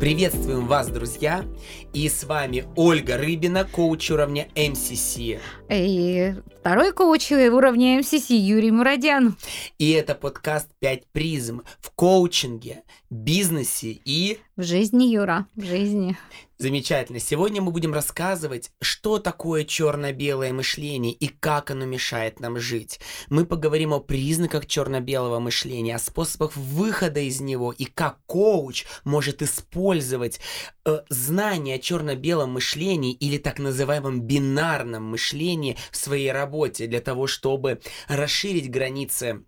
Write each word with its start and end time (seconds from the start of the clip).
Приветствуем 0.00 0.68
вас, 0.68 0.88
друзья! 0.90 1.44
И 1.92 2.08
с 2.08 2.22
вами 2.22 2.64
Ольга 2.76 3.18
Рыбина, 3.18 3.64
коуч 3.64 4.12
уровня 4.12 4.46
MCC. 4.54 5.40
И 5.68 6.34
второй 6.60 6.92
коуч 6.92 7.32
уровня 7.32 7.98
MCC 7.98 8.36
Юрий 8.36 8.70
Мурадян. 8.70 9.36
И 9.78 9.90
это 9.90 10.14
подкаст 10.14 10.68
«Пять 10.78 11.04
призм» 11.10 11.62
в 11.80 11.90
коучинге, 11.90 12.84
бизнесе 13.10 13.98
и... 14.04 14.38
В 14.54 14.62
жизни, 14.62 15.06
Юра, 15.06 15.48
в 15.56 15.64
жизни. 15.64 16.16
Замечательно. 16.60 17.20
Сегодня 17.20 17.62
мы 17.62 17.70
будем 17.70 17.94
рассказывать, 17.94 18.72
что 18.80 19.20
такое 19.20 19.62
черно-белое 19.62 20.52
мышление 20.52 21.12
и 21.12 21.28
как 21.28 21.70
оно 21.70 21.84
мешает 21.84 22.40
нам 22.40 22.58
жить. 22.58 22.98
Мы 23.30 23.46
поговорим 23.46 23.92
о 23.94 24.00
признаках 24.00 24.66
черно-белого 24.66 25.38
мышления, 25.38 25.94
о 25.94 26.00
способах 26.00 26.56
выхода 26.56 27.20
из 27.20 27.40
него 27.40 27.70
и 27.70 27.84
как 27.84 28.18
коуч 28.26 28.86
может 29.04 29.40
использовать 29.40 30.40
э, 30.84 30.98
знания 31.08 31.76
о 31.76 31.78
черно-белом 31.78 32.54
мышлении 32.54 33.12
или 33.12 33.38
так 33.38 33.60
называемом 33.60 34.22
бинарном 34.22 35.04
мышлении 35.04 35.76
в 35.92 35.96
своей 35.96 36.32
работе 36.32 36.88
для 36.88 37.00
того, 37.00 37.28
чтобы 37.28 37.80
расширить 38.08 38.68
границы 38.68 39.44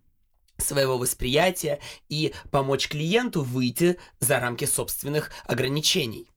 своего 0.58 0.96
восприятия 0.96 1.80
и 2.08 2.32
помочь 2.52 2.86
клиенту 2.86 3.42
выйти 3.42 3.98
за 4.20 4.38
рамки 4.38 4.64
собственных 4.64 5.32
ограничений. 5.48 6.30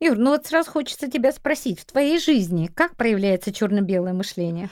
Юр, 0.00 0.16
ну 0.18 0.30
вот 0.30 0.46
сразу 0.46 0.70
хочется 0.70 1.10
тебя 1.10 1.32
спросить, 1.32 1.80
в 1.80 1.84
твоей 1.86 2.18
жизни 2.18 2.66
как 2.66 2.96
проявляется 2.96 3.52
черно-белое 3.52 4.12
мышление? 4.12 4.70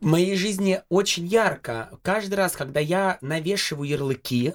В 0.00 0.06
моей 0.06 0.36
жизни 0.36 0.82
очень 0.88 1.26
ярко. 1.26 1.98
Каждый 2.02 2.34
раз, 2.34 2.52
когда 2.52 2.80
я 2.80 3.18
навешиваю 3.20 3.88
ярлыки, 3.88 4.54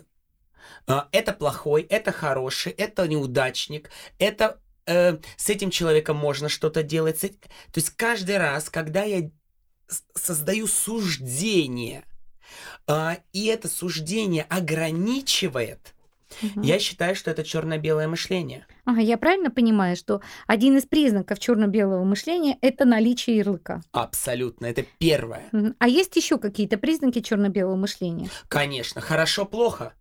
э, 0.88 0.94
это 1.11 1.33
плохой, 1.33 1.81
это 1.83 2.11
хороший, 2.11 2.72
это 2.73 3.08
неудачник, 3.08 3.89
это 4.19 4.59
э, 4.86 5.17
с 5.38 5.50
этим 5.50 5.72
человеком 5.72 6.17
можно 6.17 6.50
что-то 6.50 6.83
делать. 6.83 7.22
То 7.22 7.30
есть 7.75 7.89
каждый 7.91 8.38
раз, 8.38 8.69
когда 8.69 9.03
я 9.03 9.31
создаю 10.13 10.67
суждение, 10.67 12.06
э, 12.88 13.16
и 13.33 13.47
это 13.47 13.67
суждение 13.67 14.44
ограничивает 14.44 15.95
Угу. 16.41 16.61
Я 16.61 16.80
считаю, 16.80 17.16
что 17.16 17.31
это 17.31 17.44
черно-белое 17.44 18.08
мышление. 18.08 18.66
Ага, 18.85 19.02
я 19.02 19.17
правильно 19.17 19.52
понимаю, 19.52 19.95
что 19.95 20.22
один 20.47 20.77
из 20.77 20.85
признаков 20.85 21.39
черно-белого 21.39 22.03
мышления 22.03 22.58
это 22.61 22.85
наличие 22.85 23.38
ярлыка? 23.38 23.81
Абсолютно, 23.91 24.66
это 24.66 24.85
первое. 24.97 25.50
Угу. 25.52 25.75
А 25.80 25.88
есть 25.88 26.16
еще 26.16 26.38
какие-то 26.38 26.77
признаки 26.77 27.22
черно-белого 27.22 27.75
мышления? 27.75 28.30
Конечно, 28.47 29.02
хорошо-плохо. 29.02 29.94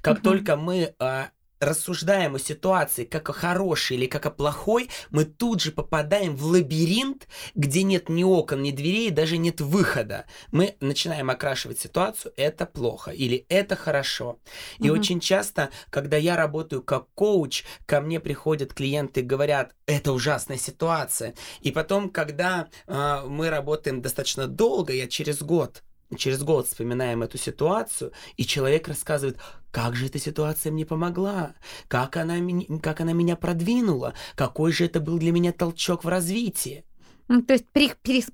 Как 0.00 0.18
угу. 0.18 0.24
только 0.24 0.56
мы 0.56 0.94
а, 0.98 1.30
рассуждаем 1.60 2.36
о 2.36 2.38
ситуации 2.38 3.04
как 3.04 3.28
о 3.30 3.32
хорошей 3.32 3.96
или 3.96 4.06
как 4.06 4.26
о 4.26 4.30
плохой, 4.30 4.88
мы 5.10 5.24
тут 5.24 5.60
же 5.60 5.72
попадаем 5.72 6.36
в 6.36 6.44
лабиринт, 6.44 7.28
где 7.54 7.82
нет 7.82 8.08
ни 8.08 8.24
окон, 8.24 8.62
ни 8.62 8.70
дверей, 8.70 9.10
даже 9.10 9.38
нет 9.38 9.60
выхода. 9.60 10.26
Мы 10.52 10.76
начинаем 10.80 11.30
окрашивать 11.30 11.78
ситуацию 11.78 12.32
«это 12.36 12.66
плохо» 12.66 13.10
или 13.10 13.46
«это 13.48 13.76
хорошо». 13.76 14.38
И 14.78 14.90
угу. 14.90 14.98
очень 14.98 15.20
часто, 15.20 15.70
когда 15.90 16.16
я 16.16 16.36
работаю 16.36 16.82
как 16.82 17.06
коуч, 17.14 17.64
ко 17.86 18.00
мне 18.00 18.20
приходят 18.20 18.74
клиенты 18.74 19.20
и 19.20 19.24
говорят 19.24 19.74
«это 19.86 20.12
ужасная 20.12 20.58
ситуация». 20.58 21.34
И 21.60 21.72
потом, 21.72 22.10
когда 22.10 22.68
э, 22.86 23.22
мы 23.26 23.50
работаем 23.50 24.02
достаточно 24.02 24.46
долго, 24.46 24.92
я 24.92 25.06
через 25.06 25.42
год 25.42 25.82
через 26.16 26.42
год 26.42 26.66
вспоминаем 26.66 27.22
эту 27.22 27.38
ситуацию, 27.38 28.12
и 28.36 28.44
человек 28.44 28.88
рассказывает, 28.88 29.38
как 29.70 29.94
же 29.94 30.06
эта 30.06 30.18
ситуация 30.18 30.72
мне 30.72 30.86
помогла, 30.86 31.54
как 31.88 32.16
она, 32.16 32.36
как 32.82 33.00
она 33.00 33.12
меня 33.12 33.36
продвинула, 33.36 34.14
какой 34.34 34.72
же 34.72 34.86
это 34.86 35.00
был 35.00 35.18
для 35.18 35.32
меня 35.32 35.52
толчок 35.52 36.04
в 36.04 36.08
развитии. 36.08 36.84
Ну, 37.28 37.42
то 37.42 37.52
есть 37.52 37.66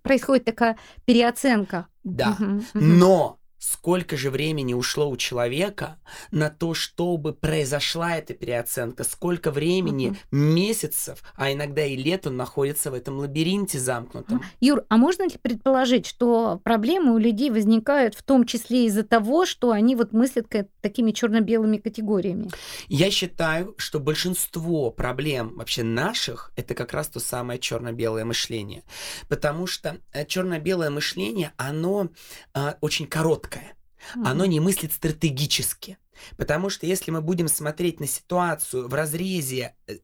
происходит 0.03 0.44
такая 0.44 0.78
переоценка. 1.04 1.88
Да, 2.04 2.37
угу, 2.38 2.44
угу. 2.44 2.62
но 2.75 3.38
сколько 3.64 4.16
же 4.16 4.30
времени 4.30 4.75
ушло 4.75 5.08
у 5.08 5.16
человека 5.16 5.97
на 6.30 6.50
то, 6.50 6.75
чтобы 6.75 7.32
произошла 7.32 8.16
эта 8.16 8.34
переоценка, 8.34 9.04
сколько 9.04 9.50
времени, 9.50 10.10
uh-huh. 10.10 10.16
месяцев, 10.32 11.22
а 11.34 11.50
иногда 11.50 11.84
и 11.84 11.97
лет 11.97 12.26
он 12.26 12.36
находится 12.36 12.91
в 12.91 12.94
этом 12.94 13.19
лабиринте 13.19 13.78
замкнутом. 13.78 14.42
Юр, 14.60 14.84
а 14.88 14.97
можно 14.98 15.22
ли 15.22 15.38
предположить, 15.41 16.06
что 16.06 16.60
проблемы 16.62 17.14
у 17.14 17.19
людей 17.19 17.50
возникают 17.50 18.14
в 18.14 18.22
том 18.22 18.44
числе 18.44 18.84
из-за 18.86 19.02
того, 19.02 19.47
что 19.47 19.70
они 19.70 19.96
вот 19.96 20.12
мыслят 20.12 20.46
такими 20.82 21.12
черно-белыми 21.12 21.78
категориями? 21.78 22.50
Я 22.88 23.10
считаю, 23.10 23.75
что 23.78 23.98
большинство 23.98 24.91
проблем 24.91 25.54
вообще 25.56 25.82
наших 25.82 26.52
это 26.56 26.75
как 26.75 26.92
раз 26.92 27.08
то 27.08 27.19
самое 27.19 27.58
черно-белое 27.58 28.26
мышление, 28.26 28.82
потому 29.28 29.66
что 29.66 29.96
э, 30.12 30.26
черно-белое 30.26 30.91
мышление, 30.91 31.52
оно 31.56 32.08
э, 32.54 32.75
очень 32.81 33.06
короткое 33.06 33.53
mm-hmm. 33.59 34.26
оно 34.26 34.44
не 34.44 34.60
мыслит 34.60 34.92
стратегически. 34.92 35.98
Потому 36.37 36.70
что 36.70 36.87
если 36.87 37.10
мы 37.10 37.20
будем 37.20 37.48
смотреть 37.48 38.00
на 38.00 38.06
ситуацию 38.06 38.88
в 38.88 38.94
разрезе 38.94 39.75
э, 39.87 39.98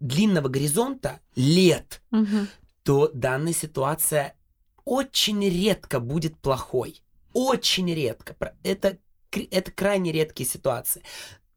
длинного 0.00 0.48
горизонта 0.48 1.20
лет, 1.34 2.02
mm-hmm. 2.12 2.46
то 2.82 3.10
данная 3.12 3.52
ситуация 3.52 4.34
очень 4.84 5.48
редко 5.48 6.00
будет 6.00 6.36
плохой. 6.38 7.02
Очень 7.32 7.94
редко. 7.94 8.36
Это, 8.62 8.98
это 9.30 9.70
крайне 9.70 10.12
редкие 10.12 10.48
ситуации. 10.48 11.02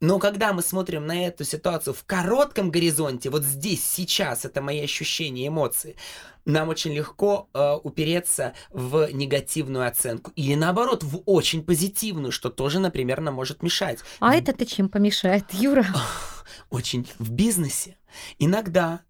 Но 0.04 0.20
когда 0.20 0.52
мы 0.52 0.62
смотрим 0.62 1.08
на 1.08 1.28
эту 1.28 1.46
ситуацию 1.46 1.94
в 1.94 2.04
коротком 2.04 2.72
горизонте, 2.72 3.30
вот 3.30 3.44
здесь, 3.44 3.82
сейчас, 3.86 4.44
это 4.44 4.62
мои 4.62 4.82
ощущения, 4.82 5.48
эмоции, 5.48 5.96
нам 6.44 6.68
очень 6.68 6.94
легко 6.94 7.48
э, 7.54 7.76
упереться 7.82 8.54
в 8.70 9.10
негативную 9.14 9.88
оценку. 9.88 10.34
Или 10.36 10.56
наоборот, 10.56 11.06
в 11.06 11.24
очень 11.26 11.64
позитивную, 11.64 12.34
что 12.34 12.50
тоже, 12.50 12.80
например, 12.80 13.22
нам 13.22 13.36
может 13.36 13.64
мешать. 13.64 14.00
А 14.20 14.36
это-то 14.36 14.66
чем 14.66 14.90
помешает, 14.90 15.46
Юра? 15.54 15.86
Очень 16.70 17.08
в 17.18 17.32
бизнесе. 17.32 17.98
Иногда 18.40 19.04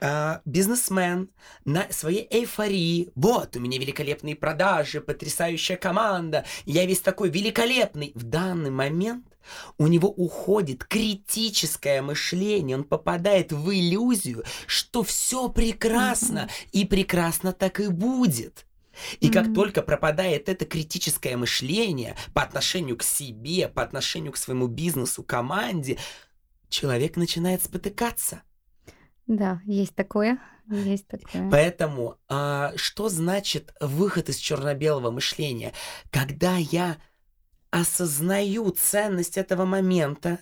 Uh, 0.00 0.40
бизнесмен 0.44 1.28
на 1.64 1.90
своей 1.90 2.28
эйфории. 2.30 3.10
Вот, 3.16 3.56
у 3.56 3.58
меня 3.58 3.80
великолепные 3.80 4.36
продажи, 4.36 5.00
потрясающая 5.00 5.76
команда, 5.76 6.44
я 6.66 6.86
весь 6.86 7.00
такой 7.00 7.30
великолепный. 7.30 8.12
В 8.14 8.22
данный 8.22 8.70
момент 8.70 9.26
у 9.78 9.86
него 9.86 10.08
уходит 10.08 10.84
критическое 10.84 12.02
мышление, 12.02 12.76
он 12.76 12.84
попадает 12.84 13.52
в 13.52 13.70
иллюзию, 13.72 14.44
что 14.66 15.02
все 15.02 15.48
прекрасно, 15.48 16.48
и 16.72 16.84
прекрасно 16.84 17.52
так 17.52 17.80
и 17.80 17.88
будет. 17.88 18.66
И 19.20 19.30
как 19.30 19.54
только 19.54 19.82
пропадает 19.82 20.48
это 20.48 20.64
критическое 20.64 21.36
мышление 21.36 22.16
по 22.34 22.42
отношению 22.42 22.96
к 22.96 23.02
себе, 23.02 23.68
по 23.68 23.82
отношению 23.82 24.32
к 24.32 24.36
своему 24.36 24.66
бизнесу, 24.66 25.22
команде, 25.22 25.98
человек 26.68 27.16
начинает 27.16 27.62
спотыкаться. 27.62 28.42
Да, 29.26 29.60
есть 29.64 29.94
такое. 29.94 30.38
Есть 30.70 31.06
такое. 31.06 31.50
Поэтому 31.50 32.16
а, 32.28 32.72
что 32.76 33.08
значит 33.08 33.74
выход 33.80 34.28
из 34.28 34.36
черно-белого 34.36 35.10
мышления? 35.10 35.72
Когда 36.10 36.56
я 36.56 36.98
осознаю 37.70 38.70
ценность 38.70 39.36
этого 39.36 39.64
момента, 39.64 40.38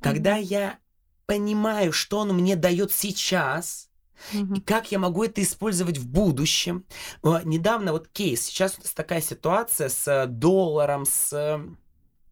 когда 0.00 0.38
mm-hmm. 0.38 0.44
я 0.44 0.78
понимаю, 1.26 1.92
что 1.92 2.20
он 2.20 2.34
мне 2.34 2.56
дает 2.56 2.92
сейчас, 2.92 3.90
mm-hmm. 4.32 4.58
и 4.58 4.60
как 4.60 4.92
я 4.92 4.98
могу 4.98 5.24
это 5.24 5.42
использовать 5.42 5.98
в 5.98 6.08
будущем. 6.08 6.84
Недавно 7.22 7.92
вот 7.92 8.08
кейс, 8.08 8.42
сейчас 8.42 8.76
у 8.78 8.82
нас 8.82 8.92
такая 8.92 9.20
ситуация 9.20 9.88
с 9.88 10.06
э, 10.06 10.26
долларом, 10.26 11.04
с 11.04 11.32
э, 11.32 11.58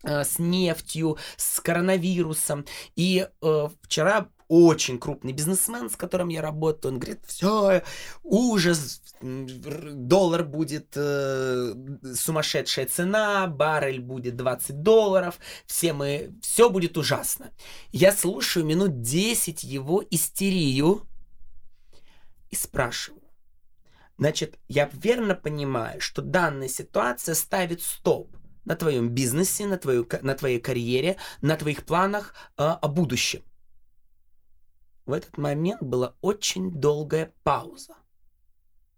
с 0.04 0.38
нефтью, 0.38 1.16
с 1.36 1.60
коронавирусом. 1.60 2.66
И 2.94 3.26
э, 3.40 3.68
вчера 3.82 4.28
очень 4.48 4.98
крупный 4.98 5.32
бизнесмен, 5.32 5.88
с 5.88 5.96
которым 5.96 6.28
я 6.28 6.42
работаю, 6.42 6.92
он 6.92 6.98
говорит, 6.98 7.20
все, 7.26 7.82
ужас, 8.22 9.02
доллар 9.20 10.44
будет 10.44 10.92
э, 10.96 11.74
сумасшедшая 12.14 12.86
цена, 12.86 13.46
баррель 13.46 14.00
будет 14.00 14.36
20 14.36 14.82
долларов, 14.82 15.38
все 15.66 15.92
мы, 15.92 16.34
все 16.42 16.68
будет 16.68 16.96
ужасно. 16.98 17.52
Я 17.92 18.12
слушаю 18.12 18.66
минут 18.66 19.00
10 19.00 19.64
его 19.64 20.04
истерию 20.10 21.02
и 22.50 22.56
спрашиваю, 22.56 23.22
значит, 24.18 24.58
я 24.68 24.90
верно 24.92 25.34
понимаю, 25.34 26.00
что 26.00 26.22
данная 26.22 26.68
ситуация 26.68 27.34
ставит 27.34 27.82
стоп 27.82 28.36
на 28.64 28.76
твоем 28.76 29.10
бизнесе, 29.10 29.66
на, 29.66 29.78
твою, 29.78 30.06
на 30.22 30.34
твоей 30.34 30.60
карьере, 30.60 31.16
на 31.40 31.56
твоих 31.56 31.84
планах 31.84 32.34
э, 32.56 32.62
о 32.62 32.88
будущем. 32.88 33.42
В 35.06 35.12
этот 35.12 35.36
момент 35.36 35.82
была 35.82 36.14
очень 36.20 36.70
долгая 36.70 37.32
пауза. 37.42 37.94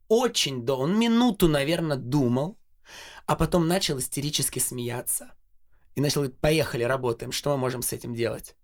Очень 0.08 0.64
долго. 0.64 0.82
Он 0.82 0.99
минуту, 0.99 1.49
наверное, 1.49 1.97
думал, 1.97 2.56
а 3.26 3.35
потом 3.35 3.67
начал 3.67 3.99
истерически 3.99 4.61
смеяться. 4.61 5.35
И 5.97 6.00
начал 6.00 6.20
говорить, 6.20 6.38
поехали, 6.38 6.85
работаем, 6.85 7.32
что 7.32 7.50
мы 7.50 7.56
можем 7.56 7.82
с 7.82 7.93
этим 7.93 8.14
делать? 8.14 8.55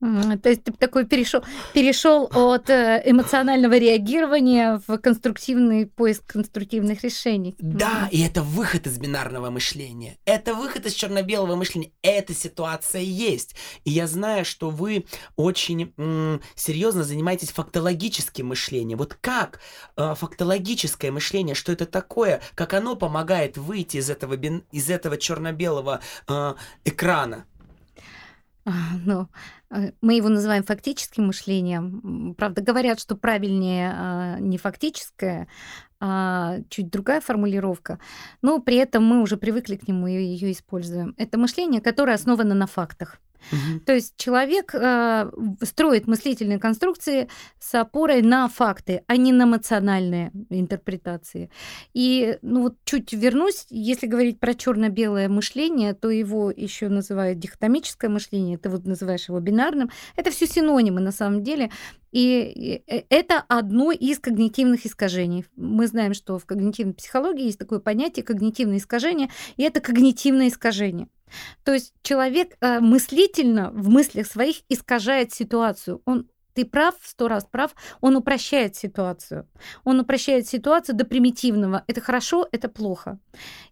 То 0.00 0.48
есть 0.48 0.62
ты 0.64 0.72
такой 0.72 1.06
перешел, 1.06 1.42
перешел 1.74 2.30
от 2.32 2.70
э, 2.70 3.02
эмоционального 3.04 3.76
реагирования 3.76 4.80
в 4.86 4.98
конструктивный 4.98 5.86
поиск 5.86 6.24
конструктивных 6.26 7.02
решений. 7.02 7.56
Да, 7.58 8.08
и 8.12 8.20
это 8.20 8.42
выход 8.42 8.86
из 8.86 8.96
бинарного 8.98 9.50
мышления. 9.50 10.16
Это 10.24 10.54
выход 10.54 10.86
из 10.86 10.92
черно-белого 10.94 11.56
мышления. 11.56 11.90
Эта 12.02 12.32
ситуация 12.32 13.02
есть. 13.02 13.56
И 13.84 13.90
я 13.90 14.06
знаю, 14.06 14.44
что 14.44 14.70
вы 14.70 15.04
очень 15.36 15.92
м- 15.96 16.40
серьезно 16.54 17.02
занимаетесь 17.02 17.50
фактологическим 17.50 18.46
мышлением. 18.46 18.98
Вот 18.98 19.14
как 19.20 19.60
э, 19.96 20.14
фактологическое 20.14 21.10
мышление, 21.10 21.56
что 21.56 21.72
это 21.72 21.86
такое, 21.86 22.40
как 22.54 22.72
оно 22.74 22.94
помогает 22.94 23.56
выйти 23.56 23.96
из 23.96 24.10
этого, 24.10 24.36
бин- 24.36 24.62
из 24.70 24.90
этого 24.90 25.16
черно-белого 25.16 26.00
э, 26.28 26.54
экрана? 26.84 27.46
Ну, 29.04 29.28
э, 29.70 29.92
мы 30.00 30.14
его 30.14 30.28
называем 30.28 30.64
фактическим 30.64 31.26
мышлением. 31.26 32.34
Правда, 32.36 32.62
говорят, 32.62 33.00
что 33.00 33.16
правильнее 33.16 33.92
а, 33.94 34.38
не 34.38 34.58
фактическое, 34.58 35.48
а 36.00 36.58
чуть 36.68 36.90
другая 36.90 37.20
формулировка, 37.20 37.98
но 38.42 38.60
при 38.60 38.76
этом 38.76 39.04
мы 39.04 39.20
уже 39.20 39.36
привыкли 39.36 39.76
к 39.76 39.88
нему 39.88 40.06
и 40.06 40.12
ее 40.12 40.52
используем. 40.52 41.14
Это 41.16 41.38
мышление, 41.38 41.80
которое 41.80 42.14
основано 42.14 42.54
на 42.54 42.66
фактах. 42.66 43.18
Угу. 43.52 43.80
То 43.86 43.94
есть 43.94 44.14
человек 44.16 44.74
э, 44.74 45.30
строит 45.62 46.06
мыслительные 46.06 46.58
конструкции 46.58 47.28
с 47.58 47.74
опорой 47.74 48.22
на 48.22 48.48
факты, 48.48 49.02
а 49.06 49.16
не 49.16 49.32
на 49.32 49.44
эмоциональные 49.44 50.32
интерпретации. 50.50 51.50
И 51.94 52.38
ну 52.42 52.62
вот 52.62 52.76
чуть 52.84 53.12
вернусь, 53.12 53.66
если 53.70 54.06
говорить 54.06 54.40
про 54.40 54.54
черно-белое 54.54 55.28
мышление, 55.28 55.94
то 55.94 56.10
его 56.10 56.50
еще 56.50 56.88
называют 56.88 57.38
дихотомическое 57.38 58.10
мышление, 58.10 58.58
ты 58.58 58.68
вот 58.68 58.84
называешь 58.86 59.28
его 59.28 59.40
бинарным. 59.40 59.90
Это 60.16 60.30
все 60.30 60.46
синонимы 60.46 61.00
на 61.00 61.12
самом 61.12 61.42
деле. 61.42 61.70
И 62.12 62.82
э, 62.86 63.02
это 63.08 63.44
одно 63.48 63.92
из 63.92 64.18
когнитивных 64.18 64.86
искажений. 64.86 65.44
Мы 65.56 65.86
знаем, 65.86 66.14
что 66.14 66.38
в 66.38 66.46
когнитивной 66.46 66.94
психологии 66.94 67.44
есть 67.44 67.58
такое 67.58 67.80
понятие 67.80 68.24
когнитивное 68.24 68.78
искажение, 68.78 69.30
и 69.56 69.62
это 69.62 69.80
когнитивное 69.80 70.48
искажение. 70.48 71.08
То 71.64 71.74
есть 71.74 71.92
человек 72.02 72.56
э, 72.60 72.80
мыслительно 72.80 73.70
в 73.72 73.88
мыслях 73.88 74.26
своих 74.26 74.62
искажает 74.68 75.32
ситуацию. 75.32 76.00
Он 76.04 76.28
ты 76.58 76.64
прав, 76.64 76.94
сто 77.04 77.28
раз 77.28 77.44
прав, 77.44 77.70
он 78.00 78.16
упрощает 78.16 78.74
ситуацию. 78.74 79.46
Он 79.84 80.00
упрощает 80.00 80.48
ситуацию 80.48 80.96
до 80.96 81.04
примитивного. 81.04 81.84
Это 81.86 82.00
хорошо, 82.00 82.48
это 82.50 82.68
плохо. 82.68 83.18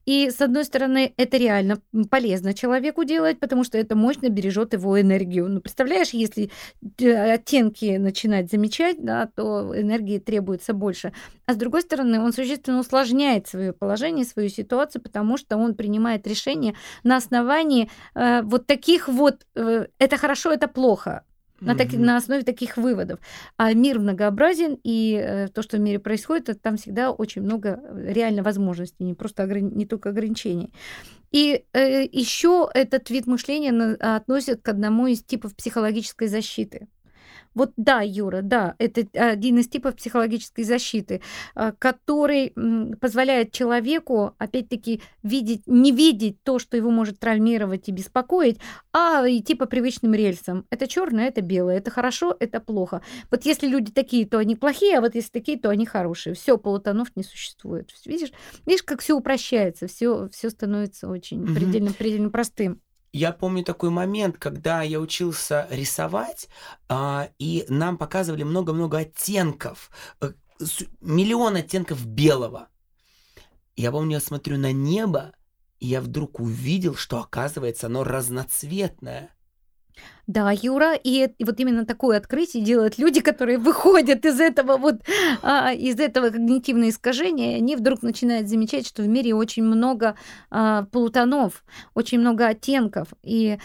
И, 0.05 0.31
с 0.31 0.41
одной 0.41 0.65
стороны, 0.65 1.13
это 1.17 1.37
реально 1.37 1.79
полезно 2.11 2.55
человеку 2.55 3.03
делать, 3.03 3.41
потому 3.41 3.65
что 3.65 3.77
это 3.77 3.97
мощно 3.97 4.29
бережет 4.29 4.73
его 4.73 5.01
энергию. 5.01 5.49
Ну, 5.49 5.61
представляешь, 5.61 6.11
если 6.11 6.51
э, 7.01 7.33
оттенки 7.35 7.97
начинать 7.97 8.53
замечать, 8.53 9.05
да, 9.05 9.27
то 9.35 9.73
энергии 9.77 10.21
требуется 10.21 10.73
больше. 10.73 11.13
А 11.47 11.55
с 11.55 11.57
другой 11.57 11.83
стороны, 11.83 12.21
он 12.21 12.33
существенно 12.33 12.79
усложняет 12.79 13.49
свое 13.49 13.73
положение, 13.73 14.25
свою 14.25 14.49
ситуацию, 14.49 15.03
потому 15.03 15.39
что 15.39 15.57
он 15.57 15.75
принимает 15.75 16.25
решения 16.29 16.77
на 17.03 17.17
основании 17.17 17.91
э, 18.15 18.43
вот 18.43 18.69
таких 18.69 19.09
вот 19.09 19.45
э, 19.57 19.87
это 19.99 20.17
хорошо, 20.17 20.53
это 20.53 20.69
плохо 20.69 21.25
на, 21.61 21.75
так, 21.75 21.93
на 21.93 22.17
основе 22.17 22.43
таких 22.43 22.77
выводов. 22.77 23.21
А 23.57 23.73
мир 23.73 23.99
многообразен, 23.99 24.79
и 24.83 25.21
э, 25.21 25.49
то, 25.49 25.63
что 25.63 25.77
в 25.77 25.81
мире 25.81 25.99
происходит, 25.99 26.49
это, 26.49 26.59
там 26.59 26.77
всегда 26.77 27.11
очень 27.11 27.43
много 27.43 27.81
э, 27.83 28.13
реально 28.13 28.43
возможностей, 28.43 29.05
не 29.05 29.15
просто 29.15 29.45
ограни- 29.45 29.75
не 29.75 29.87
только 29.87 30.11
ограничений. 30.11 30.73
И 31.33 31.65
э, 31.73 32.05
еще 32.11 32.69
этот 32.73 33.11
вид 33.11 33.27
мышления 33.27 33.73
на, 33.73 33.95
относят 34.17 34.63
к 34.63 34.69
одному 34.69 35.07
из 35.07 35.23
типов 35.23 35.55
психологической 35.57 36.29
защиты. 36.29 36.89
Вот 37.57 37.73
да, 37.79 38.03
Юра, 38.03 38.43
да, 38.43 38.75
это 38.79 39.07
один 39.15 39.59
из 39.59 39.69
типов 39.69 39.97
психологической 39.97 40.63
защиты, 40.63 41.23
а, 41.55 41.73
который 41.73 42.53
позволяет 43.01 43.51
человеку, 43.51 44.35
опять-таки, 44.37 45.01
видеть, 45.23 45.63
не 45.67 45.91
видеть 45.91 46.43
то, 46.43 46.59
что 46.59 46.77
его 46.77 46.91
может 46.91 47.19
травмировать 47.19 47.89
и 47.89 47.93
беспокоить, 47.93 48.59
а 48.93 49.25
идти 49.27 49.55
по 49.55 49.65
привычным 49.65 50.13
рельсам. 50.13 50.67
Это 50.69 50.87
черное, 50.87 51.29
это 51.29 51.41
белое, 51.41 51.79
это 51.79 51.91
хорошо, 51.91 52.37
это 52.39 52.61
плохо. 52.61 53.01
Вот 53.31 53.47
если 53.47 53.67
люди 53.67 53.91
такие, 53.91 54.27
то 54.27 54.37
они 54.37 54.55
плохие, 54.55 54.99
а 54.99 55.01
вот 55.01 55.15
если 55.15 55.31
такие, 55.31 55.59
то 55.59 55.71
они 55.71 55.87
хорошие. 55.87 56.35
Все, 56.35 56.59
полутонов 56.59 57.09
не 57.17 57.23
существует. 57.23 57.91
Видишь, 58.05 58.33
видишь, 58.67 58.83
как 58.83 59.01
все 59.01 59.17
упрощается, 59.17 59.87
все, 59.87 60.29
все 60.31 60.51
становится 60.51 61.09
очень 61.09 61.43
предельно, 61.55 61.93
предельно 61.93 62.29
простым. 62.29 62.83
Я 63.17 63.33
помню 63.33 63.65
такой 63.65 63.89
момент, 63.89 64.37
когда 64.37 64.83
я 64.83 65.01
учился 65.01 65.67
рисовать, 65.71 66.51
а, 66.87 67.31
и 67.39 67.65
нам 67.71 67.97
показывали 67.97 68.43
много-много 68.43 68.99
оттенков, 68.99 69.91
э, 70.21 70.33
миллион 71.01 71.57
оттенков 71.57 72.05
белого. 72.05 72.69
Я 73.75 73.91
помню, 73.91 74.17
я 74.17 74.21
смотрю 74.21 74.59
на 74.59 74.71
небо, 74.71 75.33
и 75.81 75.87
я 75.87 76.03
вдруг 76.03 76.41
увидел, 76.41 76.95
что 76.95 77.19
оказывается 77.19 77.87
оно 77.87 78.05
разноцветное. 78.05 79.31
Да, 80.27 80.51
Юра, 80.51 80.95
и, 80.95 81.31
и 81.39 81.45
вот 81.45 81.61
именно 81.61 81.87
такое 81.87 82.17
открытие 82.17 82.65
делают 82.65 82.99
люди, 82.99 83.21
которые 83.21 83.59
выходят 83.59 84.25
из 84.25 84.41
этого 84.41 84.77
вот 84.77 85.03
а, 85.43 85.73
из 85.73 86.01
этого 86.01 86.31
когнитивного 86.31 86.91
искажения, 86.91 87.57
они 87.57 87.77
вдруг 87.77 88.03
начинают 88.03 88.49
замечать, 88.49 88.87
что 88.87 89.03
в 89.03 89.09
мире 89.09 89.35
очень 89.35 89.63
много 89.63 90.17
а, 90.51 90.83
полутонов, 90.91 91.65
очень 91.95 92.19
много 92.19 92.49
оттенков, 92.49 93.09
и 93.23 93.59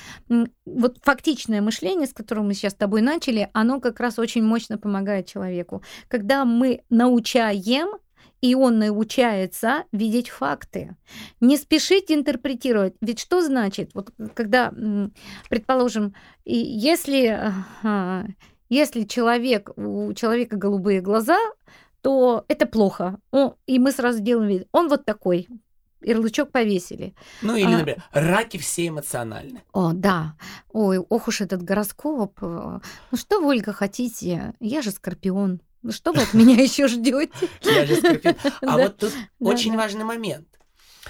вот 0.65 0.97
фактичное 1.01 1.61
мышление, 1.61 2.07
с 2.07 2.13
которым 2.13 2.47
мы 2.47 2.53
сейчас 2.53 2.73
с 2.73 2.75
тобой 2.75 3.01
начали, 3.01 3.49
оно 3.53 3.79
как 3.79 3.99
раз 3.99 4.19
очень 4.19 4.43
мощно 4.43 4.77
помогает 4.77 5.25
человеку. 5.25 5.81
Когда 6.07 6.45
мы 6.45 6.81
научаем 6.89 7.89
и 8.41 8.55
он 8.55 8.79
научается 8.79 9.85
видеть 9.91 10.29
факты. 10.29 10.95
Не 11.39 11.57
спешить 11.57 12.11
интерпретировать. 12.11 12.95
Ведь 12.99 13.19
что 13.19 13.41
значит, 13.41 13.91
вот 13.93 14.11
когда, 14.33 14.73
предположим, 15.49 16.15
если, 16.43 17.53
если 18.69 19.03
человек, 19.03 19.71
у 19.77 20.13
человека 20.13 20.57
голубые 20.57 21.01
глаза, 21.01 21.37
то 22.01 22.45
это 22.47 22.65
плохо. 22.65 23.19
и 23.67 23.79
мы 23.79 23.91
сразу 23.91 24.19
делаем 24.19 24.49
вид, 24.49 24.67
он 24.71 24.89
вот 24.89 25.05
такой, 25.05 25.47
ярлычок 26.01 26.51
повесили. 26.51 27.13
Ну 27.43 27.55
или, 27.55 27.65
а 27.65 27.69
например, 27.69 28.03
а, 28.11 28.19
раки 28.19 28.57
все 28.57 28.87
эмоциональны. 28.87 29.61
О, 29.71 29.93
да. 29.93 30.35
Ой, 30.71 30.97
ох 30.97 31.27
уж 31.27 31.41
этот 31.41 31.61
гороскоп. 31.61 32.41
Ну 32.41 32.81
что 33.13 33.39
вы, 33.39 33.49
Ольга, 33.49 33.71
хотите? 33.71 34.53
Я 34.59 34.81
же 34.81 34.89
скорпион. 34.91 35.61
Ну 35.83 35.91
что 35.91 36.11
вы 36.11 36.21
от 36.21 36.33
меня 36.33 36.55
еще 36.61 36.87
ждете? 36.87 37.31
Я 37.63 37.85
же 37.85 37.95
скорпион. 37.95 38.35
А 38.61 38.77
вот 38.77 38.97
тут 38.97 39.13
очень 39.39 39.75
важный 39.75 40.03
момент. 40.03 40.47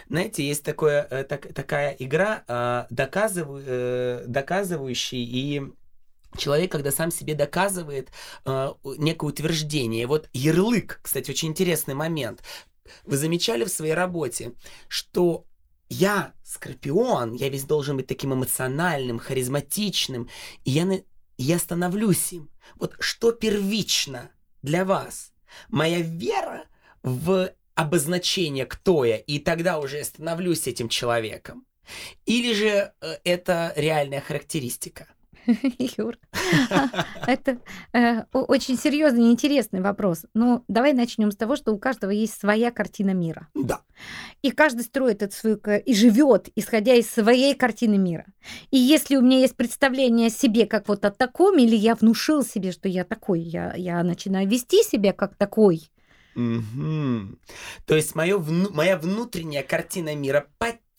Знаете, 0.07 0.47
есть 0.47 0.63
такое, 0.63 1.05
э, 1.09 1.23
так, 1.23 1.53
такая 1.53 1.95
игра, 1.99 2.43
а, 2.47 2.87
доказываю, 2.89 3.63
э, 3.65 4.23
доказывающий 4.25 5.23
и 5.23 5.61
человек, 6.37 6.71
когда 6.71 6.91
сам 6.91 7.11
себе 7.11 7.33
доказывает 7.33 8.09
э, 8.45 8.73
некое 8.97 9.27
утверждение. 9.27 10.07
Вот 10.07 10.29
ярлык, 10.31 10.99
кстати, 11.01 11.29
очень 11.29 11.49
интересный 11.49 11.93
момент. 11.93 12.41
Вы 13.05 13.17
замечали 13.17 13.65
в 13.65 13.69
своей 13.69 13.93
работе, 13.93 14.53
что 14.87 15.45
я 15.89 16.33
скорпион, 16.43 17.33
я 17.33 17.49
весь 17.49 17.65
должен 17.65 17.97
быть 17.97 18.07
таким 18.07 18.33
эмоциональным, 18.33 19.19
харизматичным, 19.19 20.29
и 20.63 20.71
я, 20.71 20.87
я 21.37 21.59
становлюсь 21.59 22.31
им. 22.31 22.49
Вот 22.75 22.95
что 22.99 23.33
первично– 23.33 24.31
для 24.61 24.85
вас. 24.85 25.33
Моя 25.69 25.99
вера 25.99 26.65
в 27.03 27.53
обозначение, 27.75 28.65
кто 28.65 29.05
я, 29.05 29.17
и 29.17 29.39
тогда 29.39 29.79
уже 29.79 29.97
я 29.97 30.03
становлюсь 30.03 30.67
этим 30.67 30.89
человеком. 30.89 31.65
Или 32.25 32.53
же 32.53 32.93
э, 33.01 33.17
это 33.23 33.73
реальная 33.75 34.21
характеристика? 34.21 35.07
Юр, 35.97 36.17
это 37.27 37.59
э, 37.93 38.23
очень 38.31 38.77
серьезный 38.77 39.25
и 39.25 39.31
интересный 39.31 39.81
вопрос. 39.81 40.25
Ну, 40.33 40.63
давай 40.67 40.93
начнем 40.93 41.31
с 41.31 41.35
того, 41.35 41.55
что 41.55 41.73
у 41.73 41.79
каждого 41.79 42.11
есть 42.11 42.39
своя 42.39 42.71
картина 42.71 43.11
мира. 43.11 43.47
Да. 43.53 43.81
И 44.41 44.51
каждый 44.51 44.83
строит 44.83 45.21
эту 45.21 45.35
свою 45.35 45.59
и 45.85 45.93
живет, 45.93 46.49
исходя 46.55 46.93
из 46.95 47.09
своей 47.09 47.55
картины 47.55 47.97
мира. 47.97 48.25
И 48.71 48.77
если 48.77 49.15
у 49.15 49.21
меня 49.21 49.39
есть 49.39 49.55
представление 49.55 50.27
о 50.27 50.31
себе 50.31 50.65
как 50.65 50.87
вот 50.87 51.05
о 51.05 51.11
таком, 51.11 51.57
или 51.57 51.75
я 51.75 51.95
внушил 51.95 52.43
себе, 52.43 52.71
что 52.71 52.87
я 52.87 53.03
такой, 53.03 53.41
я, 53.41 53.73
я 53.75 54.03
начинаю 54.03 54.47
вести 54.47 54.83
себя 54.83 55.13
как 55.13 55.35
такой. 55.35 55.91
Угу. 56.35 57.37
То 57.85 57.95
есть 57.95 58.15
моё, 58.15 58.39
моя 58.39 58.97
внутренняя 58.97 59.63
картина 59.63 60.15
мира 60.15 60.47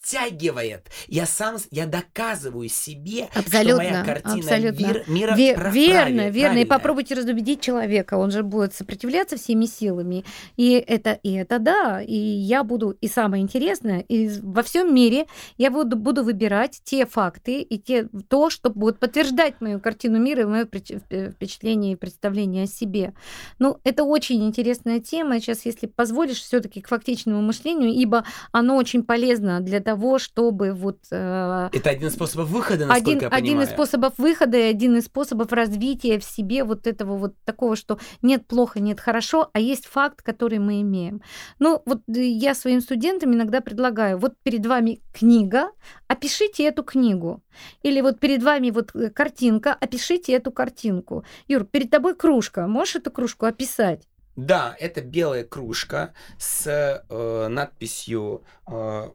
притягивает. 0.02 0.88
Я 1.08 1.26
сам, 1.26 1.56
я 1.70 1.86
доказываю 1.86 2.68
себе, 2.68 3.28
абсолютно, 3.34 3.62
что 3.62 3.76
моя 3.76 4.04
картина 4.04 4.34
абсолютно. 4.34 4.86
мир, 4.86 5.04
мира 5.06 5.34
Ве- 5.36 5.54
прав- 5.54 5.74
верно, 5.74 6.28
верно. 6.30 6.58
И 6.58 6.64
попробуйте 6.64 7.14
разубедить 7.14 7.60
человека, 7.60 8.14
он 8.14 8.30
же 8.30 8.42
будет 8.42 8.74
сопротивляться 8.74 9.36
всеми 9.36 9.66
силами. 9.66 10.24
И 10.56 10.72
это, 10.72 11.12
и 11.22 11.32
это 11.32 11.58
да. 11.58 12.02
И 12.02 12.16
я 12.16 12.64
буду, 12.64 12.96
и 13.00 13.08
самое 13.08 13.42
интересное, 13.42 14.00
и 14.00 14.28
во 14.40 14.62
всем 14.62 14.94
мире 14.94 15.26
я 15.56 15.70
буду, 15.70 15.96
буду 15.96 16.24
выбирать 16.24 16.80
те 16.84 17.06
факты 17.06 17.60
и 17.60 17.78
те, 17.78 18.08
то, 18.28 18.50
что 18.50 18.70
будет 18.70 18.98
подтверждать 18.98 19.60
мою 19.60 19.80
картину 19.80 20.18
мира 20.18 20.42
и 20.42 20.46
мое 20.46 20.64
впечатление 20.64 21.92
и 21.92 21.96
представление 21.96 22.64
о 22.64 22.66
себе. 22.66 23.14
Ну, 23.58 23.78
это 23.84 24.04
очень 24.04 24.44
интересная 24.44 25.00
тема. 25.00 25.40
Сейчас, 25.40 25.64
если 25.64 25.86
позволишь, 25.86 26.40
все-таки 26.40 26.80
к 26.80 26.88
фактичному 26.88 27.40
мышлению, 27.40 27.90
ибо 27.90 28.24
оно 28.50 28.76
очень 28.76 29.02
полезно 29.04 29.60
для 29.60 29.80
того, 29.80 29.91
чтобы 30.18 30.72
вот... 30.72 30.98
э, 31.10 31.68
Это 31.72 31.90
один 31.90 32.08
из 32.08 32.14
способов 32.14 32.48
выхода, 32.48 32.86
насколько 32.86 33.10
один, 33.10 33.20
я 33.20 33.28
один 33.28 33.46
понимаю. 33.46 33.68
из 33.68 33.72
способов 33.72 34.12
выхода 34.18 34.56
и 34.56 34.62
один 34.62 34.96
из 34.96 35.04
способов 35.06 35.52
развития 35.52 36.18
в 36.18 36.24
себе 36.24 36.64
вот 36.64 36.86
этого 36.86 37.16
вот 37.16 37.34
такого, 37.44 37.76
что 37.76 37.98
нет 38.22 38.46
плохо, 38.46 38.80
нет 38.80 39.00
хорошо, 39.00 39.50
а 39.52 39.60
есть 39.60 39.86
факт, 39.86 40.22
который 40.22 40.58
мы 40.58 40.80
имеем. 40.82 41.22
Ну, 41.58 41.82
вот 41.86 42.02
э, 42.08 42.22
я 42.22 42.54
своим 42.54 42.80
студентам 42.80 43.34
иногда 43.34 43.60
предлагаю, 43.60 44.18
вот 44.18 44.34
перед 44.42 44.66
вами 44.66 45.00
книга, 45.12 45.70
опишите 46.08 46.64
эту 46.64 46.82
книгу. 46.82 47.42
Или 47.82 48.00
вот 48.00 48.20
перед 48.20 48.42
вами 48.42 48.70
вот 48.70 48.94
э, 48.94 49.10
картинка, 49.10 49.72
опишите 49.72 50.32
эту 50.32 50.52
картинку. 50.52 51.24
Юр, 51.48 51.64
перед 51.64 51.90
тобой 51.90 52.14
кружка, 52.14 52.66
можешь 52.66 52.96
эту 52.96 53.10
кружку 53.10 53.46
описать? 53.46 54.08
Да, 54.36 54.74
это 54.78 55.02
белая 55.02 55.44
кружка 55.44 56.14
с 56.38 56.66
э, 56.66 57.48
надписью 57.48 58.44
э, 58.66 59.10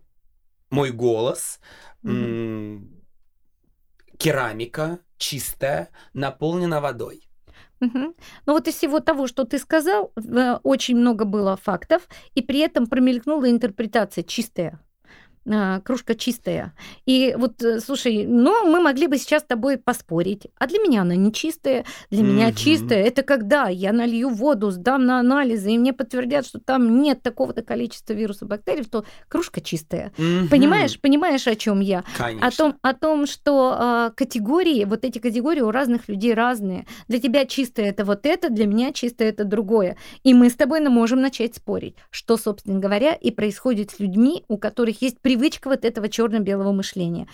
«Мой 0.69 0.91
голос», 0.91 1.59
м, 2.03 2.89
керамика 4.17 4.99
чистая, 5.17 5.89
наполнена 6.13 6.81
водой. 6.81 7.27
Мгм. 7.79 8.15
Ну 8.45 8.53
вот 8.53 8.67
из 8.67 8.75
всего 8.75 8.99
того, 8.99 9.27
что 9.27 9.43
ты 9.43 9.59
сказал, 9.59 10.11
э, 10.15 10.57
очень 10.63 10.97
много 10.97 11.25
было 11.25 11.55
фактов, 11.57 12.07
и 12.33 12.41
при 12.41 12.59
этом 12.59 12.87
промелькнула 12.87 13.49
интерпретация 13.49 14.23
чистая. 14.23 14.79
А, 15.49 15.79
кружка 15.81 16.15
чистая. 16.15 16.73
И 17.05 17.33
вот, 17.37 17.63
э, 17.63 17.79
слушай, 17.79 18.25
ну, 18.25 18.65
мы 18.69 18.81
могли 18.81 19.07
бы 19.07 19.17
сейчас 19.17 19.43
с 19.43 19.45
тобой 19.45 19.77
поспорить. 19.77 20.47
А 20.57 20.67
для 20.67 20.79
меня 20.79 21.01
она 21.03 21.15
не 21.15 21.31
чистая. 21.31 21.85
Для 22.11 22.23
меня 22.23 22.47
Мгм. 22.47 22.55
чистая 22.55 23.03
это 23.03 23.23
когда 23.23 23.67
я 23.69 23.93
налью 23.93 24.29
воду, 24.29 24.71
сдам 24.71 25.05
на 25.05 25.19
анализы, 25.19 25.71
и 25.71 25.77
мне 25.77 25.93
подтвердят, 25.93 26.45
что 26.45 26.59
там 26.59 27.01
нет 27.01 27.21
такого-то 27.21 27.61
количества 27.61 28.13
вирусов, 28.13 28.49
бактерий, 28.49 28.83
что 28.83 29.05
кружка 29.29 29.61
чистая. 29.61 30.11
Мгм. 30.17 30.49
Понимаешь, 30.49 30.99
понимаешь, 30.99 31.47
о 31.47 31.55
чем 31.55 31.79
я? 31.79 32.03
Конечно. 32.17 32.47
О 32.47 32.51
том, 32.51 32.75
о 32.81 32.93
том, 32.93 33.25
что 33.25 33.75
а, 33.77 34.09
категории, 34.11 34.83
вот 34.83 35.05
эти 35.05 35.19
категории 35.19 35.61
у 35.61 35.71
разных 35.71 36.09
людей 36.09 36.33
разные. 36.33 36.85
Для 37.07 37.19
тебя 37.19 37.45
чистое 37.45 37.89
это 37.89 38.03
вот 38.03 38.25
это, 38.25 38.49
для 38.49 38.65
меня 38.65 38.91
чистое 38.91 39.29
это 39.29 39.45
другое. 39.45 39.97
И 40.23 40.33
мы 40.33 40.49
с 40.49 40.55
тобой 40.55 40.81
можем 40.87 41.21
начать 41.21 41.55
спорить, 41.55 41.95
что, 42.11 42.37
собственно 42.37 42.79
говоря, 42.79 43.13
и 43.13 43.31
происходит 43.31 43.91
с 43.91 43.99
людьми, 43.99 44.43
у 44.47 44.57
которых 44.57 45.01
есть 45.01 45.19
привычка 45.19 45.36
вот 45.65 45.85
этого 45.85 46.09
черно-белого 46.09 46.71
мышления. 46.71 47.27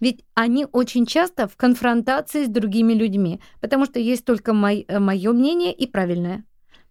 Ведь 0.00 0.24
они 0.34 0.66
очень 0.72 1.06
часто 1.06 1.46
в 1.46 1.56
конфронтации 1.56 2.44
с 2.44 2.48
другими 2.48 2.94
людьми, 2.94 3.40
потому 3.60 3.84
что 3.84 3.98
есть 3.98 4.24
только 4.24 4.52
мое 4.54 5.32
мнение 5.32 5.72
и 5.72 5.86
правильное. 5.86 6.44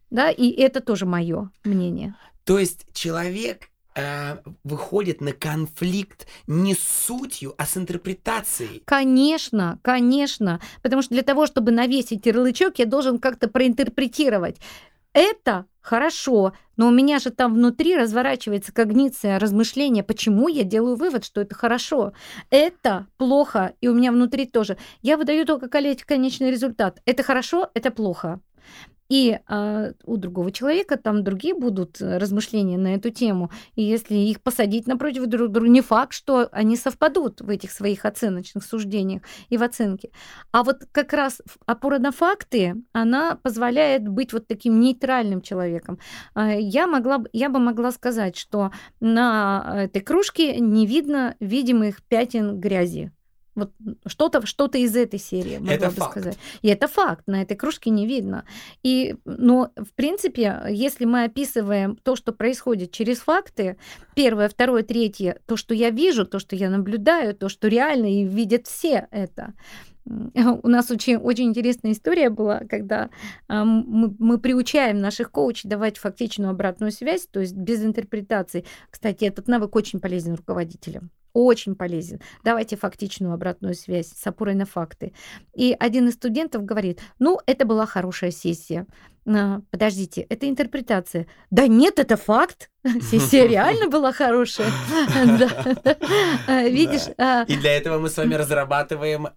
Да, 0.10 0.32
и 0.32 0.50
это 0.52 0.82
тоже 0.82 1.06
мое 1.06 1.52
мнение. 1.64 2.16
То 2.44 2.58
есть 2.58 2.86
человек 2.94 3.70
э, 3.96 4.38
выходит 4.64 5.22
на 5.22 5.34
конфликт 5.34 6.28
не 6.48 6.74
с 6.74 6.80
сутью, 6.80 7.54
а 7.58 7.66
с 7.66 7.78
интерпретацией. 7.78 8.82
Конечно, 8.86 9.80
конечно. 9.84 10.60
Потому 10.82 11.04
что 11.04 11.14
для 11.14 11.22
того, 11.24 11.46
чтобы 11.46 11.72
навесить 11.72 12.26
ярлычок, 12.26 12.80
я 12.80 12.86
должен 12.86 13.20
как-то 13.20 13.48
проинтерпретировать. 13.48 14.58
Это 15.14 15.66
хорошо, 15.82 16.54
но 16.78 16.88
у 16.88 16.92
меня 16.92 17.20
же 17.20 17.32
там 17.32 17.56
внутри 17.56 17.96
разворачивается 17.96 18.72
когниция 18.72 19.40
размышления, 19.40 20.04
почему 20.04 20.48
я 20.48 20.64
делаю 20.64 20.96
вывод, 20.96 21.26
что 21.26 21.42
это 21.42 21.56
хорошо. 21.56 22.14
Это 22.52 23.08
плохо, 23.18 23.74
и 23.82 23.88
у 23.88 23.96
меня 23.96 24.12
внутри 24.12 24.46
тоже. 24.46 24.78
Я 25.02 25.18
выдаю 25.18 25.46
только 25.46 25.68
конечный 25.68 26.52
результат. 26.52 27.02
Это 27.06 27.24
хорошо, 27.24 27.70
это 27.74 27.92
плохо. 27.92 28.40
И 29.10 29.40
э, 29.48 29.94
у 30.06 30.18
другого 30.18 30.52
человека 30.52 30.98
там 30.98 31.24
другие 31.24 31.56
будут 31.56 32.00
размышления 32.00 32.78
на 32.78 32.96
эту 32.96 33.10
тему. 33.10 33.52
И 33.76 33.82
если 33.82 34.16
их 34.16 34.42
посадить 34.42 34.88
напротив 34.88 35.26
друг 35.26 35.52
друга, 35.52 35.68
не 35.68 35.82
факт, 35.82 36.14
что 36.14 36.48
они 36.52 36.78
совпадут 36.78 37.42
в 37.42 37.50
этих 37.50 37.72
своих 37.72 38.06
оценочных 38.06 38.64
суждениях 38.64 39.24
и 39.50 39.58
в 39.58 39.64
оценке. 39.64 40.12
А 40.52 40.64
вот 40.64 40.88
как 40.92 41.14
раз 41.14 41.42
опора 41.66 42.00
на 42.00 42.12
факты, 42.12 42.76
она 42.94 43.36
позволяет 43.36 44.08
быть 44.08 44.32
вот 44.34 44.48
таким 44.48 44.80
нейтральным 44.80 45.42
человеком. 45.42 46.00
Э, 46.36 46.60
я, 46.60 46.88
могла, 46.88 47.24
я 47.34 47.50
бы 47.50 47.60
могла 47.60 47.92
сказать, 47.92 48.36
что 48.38 48.72
на 49.00 49.86
этой 49.86 50.02
кружке 50.02 50.60
не 50.60 50.86
видно 50.86 51.36
видимых 51.40 52.04
пятен 52.04 52.60
грязи. 52.60 53.12
Вот 53.60 53.72
что-то 54.08 54.46
что 54.46 54.66
из 54.66 54.96
этой 54.96 55.20
серии, 55.20 55.58
могла 55.58 55.74
это 55.74 55.90
бы 55.90 55.96
факт. 55.96 56.12
сказать. 56.12 56.38
И 56.62 56.68
это 56.68 56.88
факт, 56.88 57.28
на 57.28 57.42
этой 57.42 57.56
кружке 57.56 57.90
не 57.90 58.06
видно. 58.06 58.46
И, 58.84 59.16
но, 59.26 59.72
в 59.76 59.94
принципе, 59.96 60.62
если 60.70 61.06
мы 61.06 61.26
описываем 61.26 61.96
то, 61.96 62.16
что 62.16 62.34
происходит 62.34 62.92
через 62.92 63.20
факты, 63.20 63.78
первое, 64.16 64.50
второе, 64.50 64.84
третье, 64.84 65.40
то, 65.46 65.58
что 65.58 65.74
я 65.74 65.90
вижу, 65.90 66.26
то, 66.26 66.40
что 66.40 66.56
я 66.56 66.70
наблюдаю, 66.70 67.36
то, 67.36 67.50
что 67.50 67.68
реально 67.68 68.06
и 68.12 68.24
видят 68.24 68.68
все 68.68 69.08
это, 69.12 69.54
у 70.06 70.68
нас 70.68 70.90
очень, 70.92 71.18
очень 71.18 71.46
интересная 71.46 71.92
история 71.92 72.30
была, 72.30 72.62
когда 72.70 73.10
э, 73.48 73.64
мы, 73.64 74.16
мы 74.18 74.40
приучаем 74.40 75.00
наших 75.00 75.32
коучей 75.32 75.70
давать 75.70 75.98
фактичную 75.98 76.52
обратную 76.52 76.92
связь, 76.92 77.28
то 77.28 77.40
есть 77.40 77.56
без 77.56 77.84
интерпретации. 77.84 78.66
Кстати, 78.90 79.26
этот 79.26 79.48
навык 79.48 79.76
очень 79.76 80.00
полезен 80.00 80.36
руководителям 80.36 81.12
очень 81.34 81.76
полезен. 81.76 82.20
Давайте 82.44 82.76
фактичную 82.76 83.34
обратную 83.34 83.74
связь 83.74 84.08
с 84.08 84.28
опорой 84.28 84.56
на 84.56 84.66
факты. 84.66 85.14
И 85.56 85.76
один 85.80 86.08
из 86.08 86.16
студентов 86.16 86.66
говорит, 86.66 87.02
ну, 87.20 87.40
это 87.46 87.66
была 87.66 87.86
хорошая 87.86 88.32
сессия. 88.32 88.86
А, 89.28 89.62
подождите, 89.72 90.22
это 90.22 90.50
интерпретация. 90.50 91.28
Да 91.52 91.68
нет, 91.68 92.00
это 92.00 92.18
факт. 92.18 92.70
Сессия 93.12 93.46
реально 93.48 93.90
была 93.90 94.14
хорошая. 94.14 94.72
Видишь? 96.70 97.14
а 97.18 97.44
И 97.44 97.58
для 97.58 97.76
этого 97.76 98.00
мы 98.00 98.10
с 98.10 98.18
вами 98.18 98.36
разрабатываем 98.36 99.28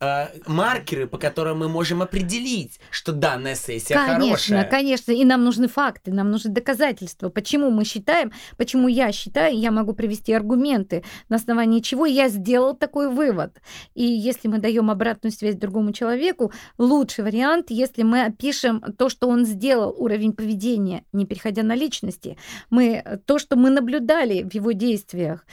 маркеры, 0.46 1.06
по 1.06 1.18
которым 1.18 1.58
мы 1.58 1.68
можем 1.68 2.02
определить, 2.02 2.78
что 2.90 3.12
данная 3.12 3.56
сессия 3.56 3.94
Конечно, 3.94 4.56
хорошая. 4.56 4.70
конечно. 4.70 5.12
И 5.12 5.24
нам 5.24 5.44
нужны 5.44 5.66
факты, 5.68 6.12
нам 6.12 6.30
нужны 6.30 6.52
доказательства. 6.52 7.28
Почему 7.30 7.70
мы 7.70 7.84
считаем, 7.84 8.32
почему 8.56 8.88
я 8.88 9.10
считаю, 9.12 9.58
я 9.58 9.70
могу 9.70 9.92
привести 9.92 10.32
аргументы, 10.32 11.04
на 11.28 11.36
основании 11.36 11.80
чего 11.80 12.06
я 12.06 12.28
сделал 12.28 12.74
такой 12.76 13.08
вывод. 13.08 13.60
И 13.94 14.04
если 14.04 14.48
мы 14.48 14.58
даем 14.58 14.90
обратную 14.90 15.32
связь 15.32 15.56
другому 15.56 15.92
человеку, 15.92 16.52
лучший 16.78 17.24
вариант, 17.24 17.70
если 17.70 18.02
мы 18.02 18.24
опишем 18.24 18.80
то, 18.96 19.08
что 19.08 19.28
он 19.28 19.44
сделал, 19.44 19.71
уровень 19.78 20.32
поведения, 20.32 21.04
не 21.12 21.26
переходя 21.26 21.62
на 21.62 21.74
личности. 21.74 22.36
Мы 22.70 23.20
то, 23.26 23.38
что 23.38 23.56
мы 23.56 23.70
наблюдали 23.70 24.42
в 24.42 24.54
его 24.54 24.72
действиях. 24.72 25.46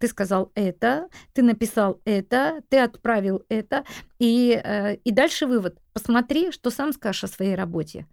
Ты 0.00 0.08
сказал 0.08 0.50
это, 0.54 1.08
ты 1.32 1.42
написал 1.42 2.00
это, 2.04 2.62
ты 2.68 2.78
отправил 2.78 3.42
это. 3.48 3.84
И, 4.18 4.60
э, 4.62 4.96
и 4.96 5.12
дальше 5.12 5.46
вывод. 5.46 5.78
Посмотри, 5.92 6.50
что 6.50 6.70
сам 6.70 6.92
скажешь 6.92 7.24
о 7.24 7.28
своей 7.28 7.54
работе. 7.54 8.06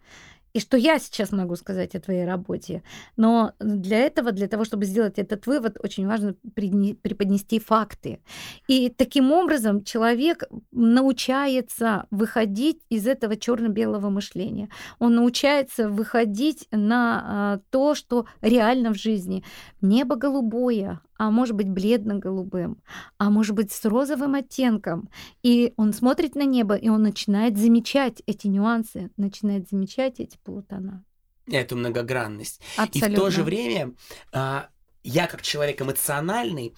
И 0.56 0.60
что 0.62 0.78
я 0.78 1.00
сейчас 1.00 1.34
могу 1.34 1.58
сказать 1.58 1.96
о 1.96 2.00
твоей 2.00 2.26
работе. 2.26 2.82
Но 3.18 3.52
для 3.60 3.98
этого, 3.98 4.32
для 4.32 4.48
того, 4.48 4.64
чтобы 4.64 4.86
сделать 4.86 5.20
этот 5.20 5.48
вывод, 5.48 5.78
очень 5.84 6.08
важно 6.08 6.36
преподнести 6.56 7.60
факты. 7.60 8.22
И 8.70 8.90
таким 8.90 9.34
образом 9.34 9.84
человек 9.84 10.44
научается 10.72 12.06
выходить 12.10 12.82
из 12.90 13.06
этого 13.06 13.36
черно-белого 13.36 14.10
мышления. 14.10 14.70
Он 15.00 15.16
научается 15.16 15.90
выходить 15.90 16.70
на 16.72 17.60
то, 17.70 17.94
что 17.94 18.26
реально 18.40 18.94
в 18.94 18.98
жизни. 18.98 19.44
Небо 19.82 20.16
голубое, 20.16 21.02
а 21.18 21.32
может 21.32 21.56
быть 21.56 21.70
бледно-голубым, 21.70 22.82
а 23.18 23.30
может 23.30 23.56
быть 23.56 23.72
с 23.72 23.86
розовым 23.86 24.36
оттенком. 24.36 25.10
И 25.44 25.74
он 25.78 25.94
смотрит 25.94 26.36
на 26.36 26.44
небо, 26.44 26.76
и 26.76 26.90
он 26.90 27.04
начинает 27.04 27.58
замечать 27.58 28.22
эти 28.26 28.48
нюансы, 28.48 29.12
начинает 29.18 29.70
замечать 29.70 30.20
эти 30.20 30.38
полутона. 30.44 31.04
Эту 31.48 31.76
многогранность. 31.78 32.62
Абсолютно. 32.78 33.14
И 33.14 33.16
в 33.16 33.20
то 33.20 33.30
же 33.30 33.44
время 33.44 33.94
а, 34.34 34.70
я 35.04 35.28
как 35.28 35.42
человек 35.42 35.82
эмоциональный, 35.82 36.76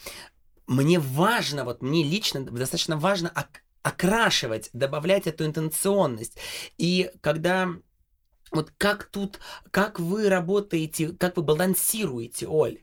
мне 0.67 0.99
важно, 0.99 1.63
вот 1.63 1.81
мне 1.81 2.03
лично 2.03 2.41
достаточно 2.41 2.97
важно 2.97 3.31
окрашивать, 3.81 4.69
добавлять 4.73 5.27
эту 5.27 5.45
интенционность. 5.45 6.37
И 6.77 7.09
когда 7.21 7.69
вот 8.51 8.71
как 8.77 9.05
тут, 9.05 9.39
как 9.71 9.99
вы 9.99 10.29
работаете, 10.29 11.09
как 11.09 11.37
вы 11.37 11.43
балансируете, 11.43 12.47
Оль? 12.47 12.79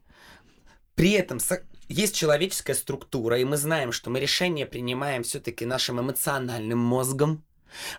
При 0.95 1.13
этом 1.13 1.39
есть 1.89 2.15
человеческая 2.15 2.75
структура, 2.75 3.39
и 3.39 3.45
мы 3.45 3.57
знаем, 3.57 3.93
что 3.93 4.11
мы 4.11 4.21
решения 4.21 4.67
принимаем 4.67 5.23
все-таки 5.23 5.67
нашим 5.67 6.01
эмоциональным 6.01 6.79
мозгом. 6.79 7.45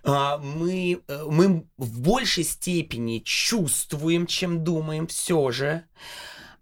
А, 0.04 0.38
мы, 0.38 1.02
э, 1.08 1.24
мы 1.30 1.66
в 1.78 2.02
большей 2.02 2.44
степени 2.44 3.20
чувствуем, 3.20 4.26
чем 4.26 4.64
думаем, 4.64 5.08
все 5.08 5.52
же. 5.52 5.84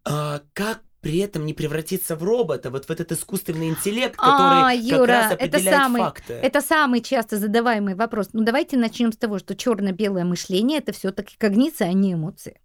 А, 0.04 0.42
как 0.54 0.82
при 1.02 1.20
этом 1.20 1.46
не 1.46 1.54
превратиться 1.54 2.16
в 2.16 2.24
робота, 2.24 2.72
вот 2.72 2.86
в 2.86 2.90
этот 2.90 3.12
искусственный 3.12 3.70
интеллект, 3.70 4.16
который 4.16 4.70
а, 4.70 4.74
Юра, 4.74 5.00
как 5.00 5.08
раз 5.08 5.32
определяет 5.34 5.68
это 5.68 5.78
самый, 5.78 6.02
факты. 6.02 6.34
Это 6.34 6.62
самый 6.62 7.02
часто 7.02 7.38
задаваемый 7.38 7.96
вопрос. 7.96 8.30
Ну 8.32 8.44
давайте 8.44 8.78
начнем 8.78 9.12
с 9.12 9.18
того, 9.18 9.38
что 9.38 9.54
черно-белое 9.54 10.24
мышление 10.24 10.80
это 10.80 10.94
все-таки 10.94 11.36
когниция, 11.38 11.90
а 11.90 11.94
не 11.94 12.14
эмоции. 12.14 12.60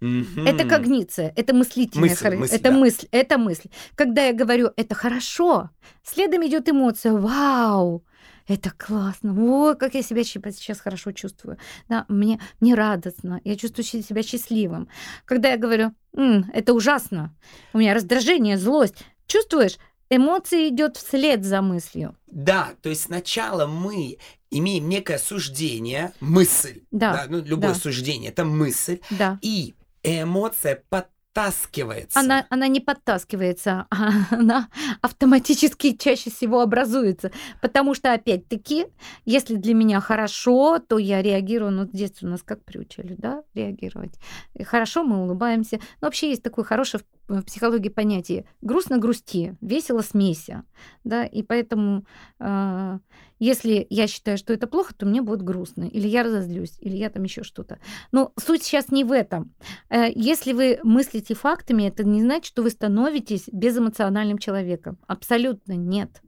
Mm-hmm. 0.00 0.48
Это 0.48 0.64
когниция, 0.68 1.32
это 1.36 1.54
мыслительная 1.54 2.10
мысль, 2.10 2.36
мысль, 2.36 2.54
это 2.54 2.70
да. 2.70 2.76
мысль, 2.76 3.08
это 3.10 3.38
мысль. 3.38 3.68
Когда 3.94 4.26
я 4.26 4.32
говорю 4.32 4.70
это 4.76 4.94
хорошо, 4.94 5.70
следом 6.02 6.46
идет 6.46 6.68
эмоция, 6.68 7.12
вау, 7.12 8.04
это 8.46 8.70
классно, 8.70 9.34
о, 9.36 9.74
как 9.74 9.94
я 9.94 10.02
себя 10.02 10.24
сейчас 10.24 10.80
хорошо 10.80 11.12
чувствую, 11.12 11.58
да, 11.88 12.06
мне, 12.08 12.40
мне 12.60 12.74
радостно, 12.74 13.40
я 13.44 13.56
чувствую 13.56 13.84
себя 13.84 14.22
счастливым. 14.22 14.88
Когда 15.26 15.50
я 15.50 15.58
говорю, 15.58 15.92
М, 16.14 16.50
это 16.52 16.72
ужасно, 16.74 17.34
у 17.72 17.78
меня 17.78 17.94
раздражение, 17.94 18.58
злость, 18.58 19.04
чувствуешь, 19.26 19.78
эмоция 20.10 20.68
идет 20.68 20.96
вслед 20.96 21.44
за 21.44 21.62
мыслью. 21.62 22.16
Да, 22.26 22.70
то 22.82 22.88
есть 22.88 23.02
сначала 23.02 23.66
мы 23.66 24.18
имеем 24.50 24.88
некое 24.88 25.18
суждение, 25.18 26.12
мысль, 26.20 26.80
да, 26.90 27.12
да 27.12 27.26
ну, 27.28 27.44
любое 27.44 27.74
да. 27.74 27.78
суждение, 27.78 28.30
это 28.30 28.44
мысль, 28.44 29.00
да. 29.10 29.38
и 29.42 29.74
эмоция 30.02 30.82
под 30.88 31.08
подтаскивается. 31.38 32.18
Она, 32.18 32.46
она 32.50 32.68
не 32.68 32.80
подтаскивается, 32.80 33.86
а 33.90 34.10
она 34.30 34.68
автоматически 35.00 35.96
чаще 35.96 36.30
всего 36.30 36.60
образуется. 36.60 37.30
Потому 37.60 37.94
что, 37.94 38.12
опять-таки, 38.12 38.86
если 39.24 39.56
для 39.56 39.74
меня 39.74 40.00
хорошо, 40.00 40.78
то 40.78 40.98
я 40.98 41.22
реагирую, 41.22 41.70
ну, 41.70 41.86
в 41.86 41.92
детстве 41.92 42.28
у 42.28 42.30
нас 42.30 42.42
как 42.42 42.64
приучили, 42.64 43.14
да, 43.16 43.42
реагировать. 43.54 44.14
И 44.54 44.64
хорошо, 44.64 45.04
мы 45.04 45.22
улыбаемся. 45.22 45.78
Но 46.00 46.08
вообще 46.08 46.30
есть 46.30 46.42
такое 46.42 46.64
хорошее 46.64 47.02
в 47.28 47.42
психологии 47.42 47.88
понятие 47.90 48.46
грустно 48.62 48.98
грусти, 48.98 49.56
весело 49.60 50.00
смейся, 50.00 50.64
да, 51.04 51.24
и 51.24 51.42
поэтому 51.42 52.06
э, 52.40 52.98
если 53.38 53.86
я 53.90 54.06
считаю, 54.06 54.38
что 54.38 54.52
это 54.52 54.66
плохо, 54.66 54.94
то 54.94 55.06
мне 55.06 55.22
будет 55.22 55.42
грустно, 55.42 55.84
или 55.84 56.08
я 56.08 56.22
разозлюсь, 56.22 56.76
или 56.80 56.96
я 56.96 57.10
там 57.10 57.22
еще 57.22 57.42
что-то. 57.42 57.78
Но 58.10 58.32
суть 58.38 58.62
сейчас 58.62 58.90
не 58.90 59.04
в 59.04 59.12
этом. 59.12 59.54
Э, 59.90 60.06
если 60.14 60.52
вы 60.52 60.80
мыслите 60.82 61.34
фактами, 61.34 61.84
это 61.84 62.04
не 62.04 62.22
значит, 62.22 62.46
что 62.46 62.62
вы 62.62 62.70
становитесь 62.70 63.44
безэмоциональным 63.52 64.38
человеком. 64.38 64.98
Абсолютно 65.06 65.74
нет. 65.74 66.22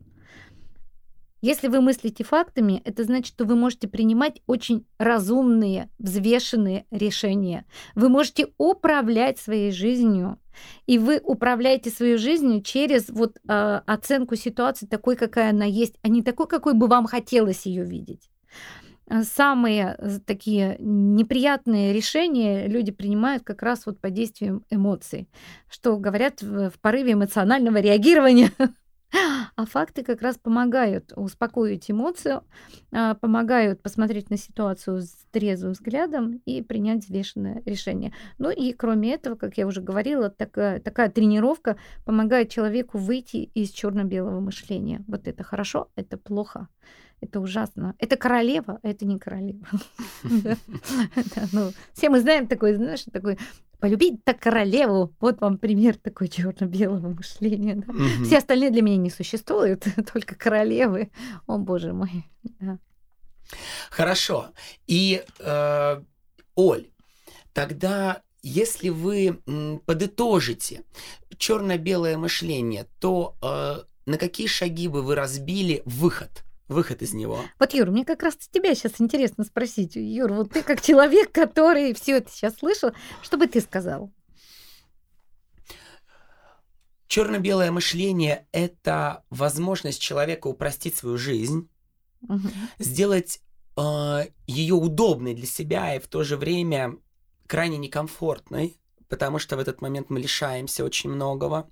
Если 1.41 1.69
вы 1.69 1.81
мыслите 1.81 2.23
фактами, 2.23 2.83
это 2.85 3.05
значит, 3.05 3.35
что 3.35 3.45
вы 3.45 3.57
можете 3.57 3.89
принимать 3.89 4.43
очень 4.47 4.87
разумные, 4.99 5.89
взвешенные 5.99 6.85
решения. 6.91 7.65
Вы 7.95 8.11
можете 8.11 8.49
управлять 8.59 9.39
своей 9.39 9.73
жизнью, 9.73 10.39
и 10.87 10.99
вы 10.99 11.19
управляете 11.23 11.91
своей 11.91 12.19
жизнью 12.19 12.63
через 12.63 13.09
вот 13.09 13.39
э, 13.49 13.81
оценку 13.87 14.37
ситуации 14.37 14.87
такой, 14.87 15.17
какая 15.17 15.51
она 15.51 15.65
есть, 15.65 15.95
а 16.03 16.09
не 16.09 16.23
такой, 16.23 16.47
какой 16.47 16.75
бы 16.75 16.89
вам 16.89 17.07
хотелось 17.07 17.65
ее 17.65 17.85
видеть. 17.85 18.29
Э, 19.09 19.23
самые 19.23 19.97
э, 19.99 20.19
такие 20.25 20.77
неприятные 20.79 21.93
решения 21.93 22.67
люди 22.67 22.93
принимают 22.93 23.45
как 23.45 23.63
раз 23.63 23.87
вот 23.87 23.99
под 23.99 24.13
действием 24.13 24.65
эмоций, 24.71 25.29
что 25.71 25.97
говорят 25.97 26.43
в 26.43 26.73
порыве 26.81 27.13
эмоционального 27.13 27.79
реагирования 27.79 28.51
А 29.13 29.67
факты 29.67 30.03
как 30.03 30.23
раз 30.23 30.39
помогают 30.39 31.13
успокоить 31.17 31.91
эмоцию, 31.91 32.45
а, 32.93 33.15
помогают 33.15 33.83
посмотреть 33.83 34.31
на 34.31 34.37
ситуацию 34.37 35.03
с 35.03 35.17
трезвым 35.33 35.73
взглядом 35.73 36.41
и 36.47 36.63
принять 36.63 37.05
взвешенное 37.05 37.63
решение. 37.67 38.13
Ну 38.39 38.51
и 38.51 38.73
кроме 38.73 39.15
этого, 39.15 39.35
как 39.35 39.59
я 39.59 39.67
уже 39.67 39.81
говорила, 39.81 40.31
такая, 40.31 40.81
такая 40.81 41.11
тренировка 41.11 41.77
помогает 42.05 42.51
человеку 42.51 42.99
выйти 42.99 43.51
из 43.55 43.71
черно-белого 43.71 44.41
мышления. 44.41 45.05
Вот 45.09 45.27
это 45.27 45.43
хорошо, 45.43 45.91
это 45.97 46.17
плохо. 46.17 46.69
Это 47.21 47.41
ужасно. 47.41 47.95
Это 47.99 48.17
королева, 48.17 48.79
а 48.83 48.89
это 48.89 49.05
не 49.05 49.19
королева. 49.19 49.67
Ну, 51.53 51.73
все 51.93 52.09
мы 52.09 52.21
знаем 52.21 52.47
такой, 52.47 52.75
знаешь, 52.75 53.05
такой 53.13 53.39
полюбить 53.81 54.25
так 54.25 54.41
королеву. 54.41 55.15
Вот 55.21 55.41
вам 55.41 55.59
пример 55.59 55.97
такой 55.97 56.29
черно-белого 56.29 57.09
мышления. 57.09 57.77
Да? 57.77 57.93
Угу. 57.93 58.25
Все 58.25 58.39
остальные 58.39 58.71
для 58.71 58.83
меня 58.83 58.97
не 58.97 59.11
существуют, 59.11 59.87
только 60.13 60.35
королевы. 60.35 61.11
О, 61.47 61.59
боже 61.59 61.93
мой. 61.93 62.27
Да. 62.61 62.79
Хорошо. 63.91 64.51
И, 64.87 65.25
э, 65.39 66.03
Оль, 66.55 66.91
тогда 67.53 68.23
если 68.43 68.89
вы 68.89 69.41
подытожите 69.87 70.85
черно-белое 71.37 72.17
мышление, 72.17 72.87
то 73.01 73.37
э, 73.43 73.83
на 74.07 74.19
какие 74.19 74.47
шаги 74.47 74.89
бы 74.89 75.03
вы 75.03 75.15
разбили 75.15 75.83
выход? 75.85 76.45
Выход 76.71 77.03
из 77.03 77.13
него. 77.13 77.41
Вот, 77.59 77.75
Юр, 77.75 77.91
мне 77.91 78.05
как 78.05 78.23
раз 78.23 78.37
тебя 78.37 78.75
сейчас 78.75 79.01
интересно 79.01 79.45
спросить. 79.45 79.97
Юр, 79.97 80.33
вот 80.33 80.53
ты 80.53 80.63
как 80.63 80.81
человек, 80.81 81.33
который 81.33 81.93
все 81.95 82.19
это 82.19 82.31
сейчас 82.31 82.57
слышал, 82.57 82.93
что 83.23 83.37
бы 83.37 83.47
ты 83.47 83.61
сказал? 83.61 84.13
Черно-белое 87.09 87.73
мышление– 87.73 88.47
это 88.53 89.25
возможность 89.31 90.01
человека 90.01 90.47
упростить 90.47 90.95
свою 90.95 91.19
жизнь, 91.19 91.69
угу. 92.23 92.49
сделать 92.79 93.41
э, 93.77 94.27
ее 94.47 94.75
удобной 94.75 95.35
для 95.35 95.47
себя 95.47 95.97
и 95.97 95.99
в 95.99 96.07
то 96.07 96.23
же 96.23 96.37
время 96.37 96.97
крайне 97.49 97.79
некомфортной, 97.79 98.81
потому 99.09 99.41
что 99.41 99.57
в 99.57 99.59
этот 99.59 99.83
момент 99.83 100.09
мы 100.09 100.21
лишаемся 100.21 100.85
очень 100.85 101.11
многого. 101.11 101.69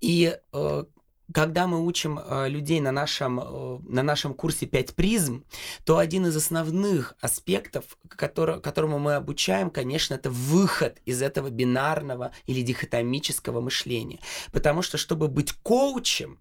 И 0.00 0.36
э, 0.52 0.84
когда 1.32 1.66
мы 1.66 1.84
учим 1.84 2.18
э, 2.18 2.48
людей 2.48 2.80
на 2.80 2.92
нашем, 2.92 3.40
э, 3.40 3.78
на 3.88 4.02
нашем 4.02 4.34
курсе 4.34 4.66
5 4.66 4.94
призм, 4.94 5.44
то 5.84 5.98
один 5.98 6.26
из 6.26 6.36
основных 6.36 7.14
аспектов, 7.20 7.84
который, 8.08 8.60
которому 8.60 8.98
мы 8.98 9.14
обучаем, 9.14 9.70
конечно, 9.70 10.14
это 10.14 10.30
выход 10.30 10.98
из 11.04 11.22
этого 11.22 11.50
бинарного 11.50 12.32
или 12.46 12.62
дихотомического 12.62 13.60
мышления. 13.60 14.20
Потому 14.52 14.82
что, 14.82 14.98
чтобы 14.98 15.28
быть 15.28 15.52
коучем, 15.52 16.38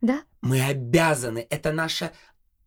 да? 0.00 0.22
мы 0.40 0.60
обязаны, 0.62 1.46
это 1.50 1.72
наша 1.72 2.12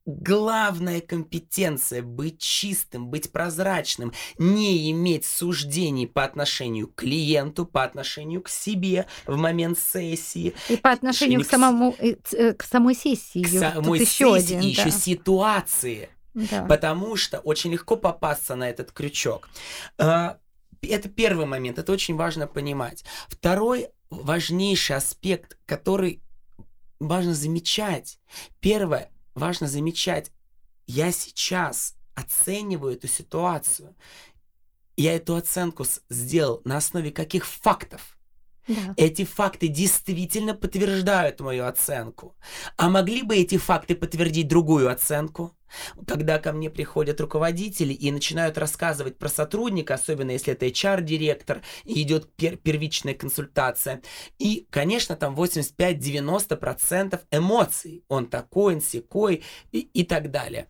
главная 0.05 1.01
компетенция 1.01 2.01
быть 2.01 2.39
чистым, 2.39 3.07
быть 3.07 3.31
прозрачным, 3.31 4.13
не 4.37 4.91
иметь 4.91 5.25
суждений 5.25 6.07
по 6.07 6.23
отношению 6.23 6.87
к 6.87 6.95
клиенту, 6.95 7.65
по 7.65 7.83
отношению 7.83 8.41
к 8.41 8.49
себе 8.49 9.05
в 9.25 9.37
момент 9.37 9.79
сессии. 9.79 10.53
И 10.69 10.77
по 10.77 10.91
отношению 10.91 11.41
к, 11.41 11.45
самому, 11.45 11.95
э, 11.99 12.15
э, 12.33 12.53
к 12.53 12.63
самой 12.63 12.95
сессии. 12.95 13.43
К 13.43 13.47
самой 13.47 13.99
Тут 13.99 14.07
сессии 14.07 14.23
еще 14.23 14.35
один, 14.35 14.59
и 14.59 14.75
да. 14.75 14.81
еще 14.81 14.91
ситуации. 14.91 16.09
Да. 16.33 16.65
Потому 16.65 17.15
что 17.15 17.39
очень 17.39 17.71
легко 17.71 17.97
попасться 17.97 18.55
на 18.55 18.69
этот 18.69 18.91
крючок. 18.91 19.49
А, 19.97 20.37
это 20.81 21.09
первый 21.09 21.45
момент, 21.45 21.77
это 21.77 21.91
очень 21.91 22.15
важно 22.15 22.47
понимать. 22.47 23.03
Второй 23.27 23.89
важнейший 24.09 24.95
аспект, 24.95 25.57
который 25.65 26.21
важно 26.99 27.33
замечать. 27.33 28.19
Первое, 28.59 29.11
важно 29.33 29.67
замечать, 29.67 30.31
я 30.87 31.11
сейчас 31.11 31.95
оцениваю 32.15 32.95
эту 32.95 33.07
ситуацию. 33.07 33.95
Я 34.97 35.15
эту 35.15 35.35
оценку 35.35 35.85
сделал 36.09 36.61
на 36.65 36.77
основе 36.77 37.11
каких 37.11 37.45
фактов? 37.45 38.17
Да. 38.67 38.93
Эти 38.95 39.25
факты 39.25 39.67
действительно 39.67 40.53
подтверждают 40.53 41.39
мою 41.39 41.65
оценку. 41.65 42.35
А 42.77 42.89
могли 42.89 43.23
бы 43.23 43.35
эти 43.35 43.57
факты 43.57 43.95
подтвердить 43.95 44.47
другую 44.47 44.91
оценку? 44.91 45.55
Когда 46.05 46.37
ко 46.37 46.51
мне 46.51 46.69
приходят 46.69 47.21
руководители 47.21 47.93
и 47.93 48.11
начинают 48.11 48.57
рассказывать 48.57 49.17
про 49.17 49.29
сотрудника, 49.29 49.93
особенно 49.95 50.31
если 50.31 50.53
это 50.53 50.67
HR-директор, 50.67 51.61
и 51.85 52.01
идет 52.01 52.33
пер 52.35 52.57
первичная 52.57 53.13
консультация, 53.13 54.01
и, 54.37 54.67
конечно, 54.69 55.15
там 55.15 55.35
85-90% 55.35 57.21
эмоций. 57.31 58.03
Он 58.09 58.27
такой, 58.27 58.75
он 58.75 58.81
секой 58.81 59.43
и, 59.71 59.79
и 59.79 60.03
так 60.03 60.29
далее. 60.29 60.67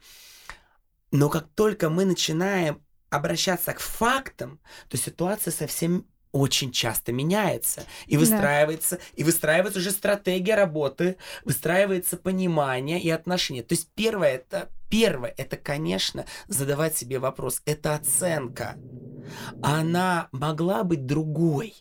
Но 1.12 1.30
как 1.30 1.48
только 1.56 1.90
мы 1.90 2.06
начинаем 2.06 2.82
обращаться 3.10 3.74
к 3.74 3.80
фактам, 3.80 4.62
то 4.88 4.98
ситуация 4.98 5.52
совсем 5.52 6.06
очень 6.32 6.72
часто 6.72 7.12
меняется 7.12 7.84
и 8.08 8.18
выстраивается 8.18 8.98
да. 8.98 9.02
и 9.16 9.24
выстраивается 9.24 9.80
уже 9.80 9.92
стратегия 9.92 10.56
работы, 10.56 11.18
выстраивается 11.44 12.18
понимание 12.18 13.00
и 13.00 13.10
отношения. 13.10 13.64
То 13.64 13.74
есть 13.74 13.90
первое 13.96 14.36
это 14.36 14.70
первое 14.90 15.34
это 15.38 15.58
конечно 15.58 16.26
задавать 16.48 16.98
себе 16.98 17.18
вопрос. 17.20 17.62
Это 17.66 17.96
оценка. 17.96 18.76
Она 19.64 20.28
могла 20.32 20.84
быть 20.84 21.06
другой. 21.06 21.74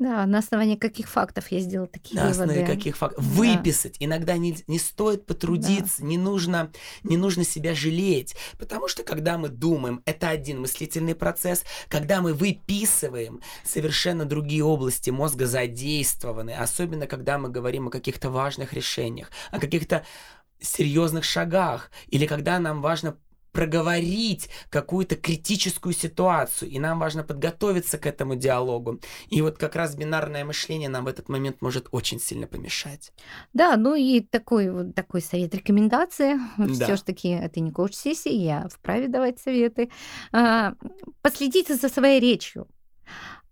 Да, 0.00 0.24
на 0.24 0.38
основании 0.38 0.76
каких 0.76 1.08
фактов 1.10 1.48
я 1.52 1.60
сделала 1.60 1.86
такие 1.86 2.18
На 2.18 2.30
основе 2.30 2.54
выводы. 2.54 2.66
каких 2.74 2.96
фактов? 2.96 3.22
Да. 3.22 3.32
Выписать. 3.34 3.96
Иногда 4.00 4.38
не, 4.38 4.56
не 4.66 4.78
стоит 4.78 5.20
Да. 5.20 5.24
потрудиться, 5.26 6.02
не 6.02 6.16
нужно, 6.16 6.72
не 7.02 7.18
нужно 7.18 7.44
себя 7.44 7.74
жалеть. 7.74 8.34
Потому 8.58 8.88
что 8.88 9.02
когда 9.02 9.36
мы 9.36 9.50
думаем, 9.50 10.00
это 10.06 10.30
один 10.30 10.58
мыслительный 10.62 11.14
процесс. 11.14 11.64
Когда 11.88 12.22
мы 12.22 12.32
выписываем, 12.32 13.42
совершенно 13.62 14.24
другие 14.24 14.64
области 14.64 15.10
мозга 15.10 15.46
задействованы. 15.46 16.52
Особенно, 16.54 17.06
когда 17.06 17.36
мы 17.36 17.50
говорим 17.50 17.88
о 17.88 17.90
каких-то 17.90 18.30
важных 18.30 18.72
решениях, 18.72 19.30
о 19.50 19.60
каких-то 19.60 20.04
серьезных 20.60 21.24
шагах. 21.24 21.90
Или 22.08 22.26
когда 22.26 22.58
нам 22.58 22.80
важно 22.80 23.16
проговорить 23.52 24.48
какую-то 24.70 25.16
критическую 25.16 25.92
ситуацию, 25.92 26.70
и 26.70 26.78
нам 26.78 26.98
важно 26.98 27.24
подготовиться 27.24 27.98
к 27.98 28.06
этому 28.06 28.36
диалогу. 28.36 29.00
И 29.28 29.42
вот 29.42 29.58
как 29.58 29.76
раз 29.76 29.94
бинарное 29.96 30.44
мышление 30.44 30.88
нам 30.88 31.04
в 31.04 31.08
этот 31.08 31.28
момент 31.28 31.60
может 31.60 31.88
очень 31.90 32.20
сильно 32.20 32.46
помешать. 32.46 33.12
Да, 33.52 33.76
ну 33.76 33.94
и 33.94 34.20
такой 34.20 34.70
вот 34.70 34.94
такой 34.94 35.20
совет, 35.20 35.54
рекомендации. 35.54 36.38
Да. 36.56 36.84
Все 36.84 36.96
ж 36.96 37.02
таки 37.02 37.28
это 37.28 37.60
не 37.60 37.70
коуч-сессия, 37.70 38.32
я 38.32 38.68
вправе 38.68 39.08
давать 39.08 39.38
советы. 39.40 39.90
А, 40.32 40.74
Последите 41.22 41.74
за 41.74 41.88
своей 41.88 42.20
речью. 42.20 42.66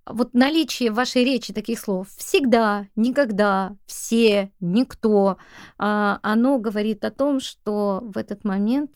Вот 0.07 0.33
наличие 0.33 0.91
в 0.91 0.95
вашей 0.95 1.23
речи 1.23 1.53
таких 1.53 1.79
слов 1.79 2.09
«всегда», 2.17 2.87
«никогда», 2.97 3.77
«все», 3.85 4.51
«никто», 4.59 5.37
а, 5.77 6.19
оно 6.23 6.59
говорит 6.59 7.05
о 7.05 7.11
том, 7.11 7.41
что 7.41 8.01
в 8.03 8.17
этот 8.17 8.45
момент 8.45 8.91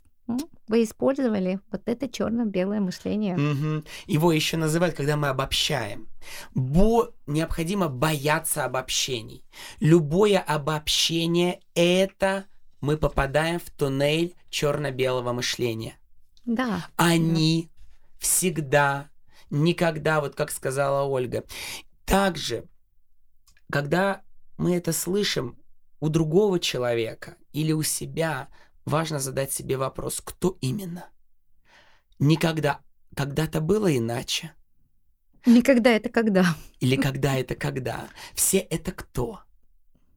вы 0.69 0.85
использовали 0.85 1.61
вот 1.71 1.83
это 1.87 2.09
черно-белое 2.09 2.81
мышление. 2.81 3.37
Мгм. 3.37 3.85
Его 4.07 4.33
еще 4.33 4.57
называют, 4.57 4.95
когда 4.95 5.17
мы 5.17 5.29
обобщаем. 5.29 6.09
Бо 6.55 7.13
необходимо 7.27 7.89
бояться 7.89 8.65
обобщений. 8.65 9.45
Любое 9.81 10.39
обобщение 10.39 11.61
это 11.75 12.47
мы 12.81 12.97
попадаем 12.97 13.61
в 13.61 13.71
туннель 13.71 14.35
черно-белого 14.51 15.33
мышления. 15.33 15.99
Да, 16.45 16.87
Они 16.97 17.71
всегда, 18.19 19.09
никогда, 19.51 20.21
вот 20.21 20.35
как 20.35 20.51
сказала 20.51 21.07
Ольга. 21.07 21.45
Также, 22.05 22.65
когда 23.71 24.23
мы 24.59 24.77
это 24.77 24.93
слышим 24.93 25.57
у 26.01 26.09
другого 26.09 26.59
человека 26.59 27.37
или 27.53 27.73
у 27.73 27.83
себя, 27.83 28.49
важно 28.85 29.19
задать 29.19 29.53
себе 29.53 29.77
вопрос, 29.77 30.21
кто 30.23 30.57
именно. 30.61 31.09
Никогда, 32.19 32.81
когда-то 33.17 33.61
было 33.61 33.97
иначе. 33.97 34.53
никогда 35.47 35.91
это 35.91 36.09
когда. 36.09 36.57
Или 36.81 36.97
когда 36.97 37.37
это 37.37 37.55
когда. 37.55 38.09
Все 38.35 38.59
это 38.59 38.93
кто. 38.93 39.41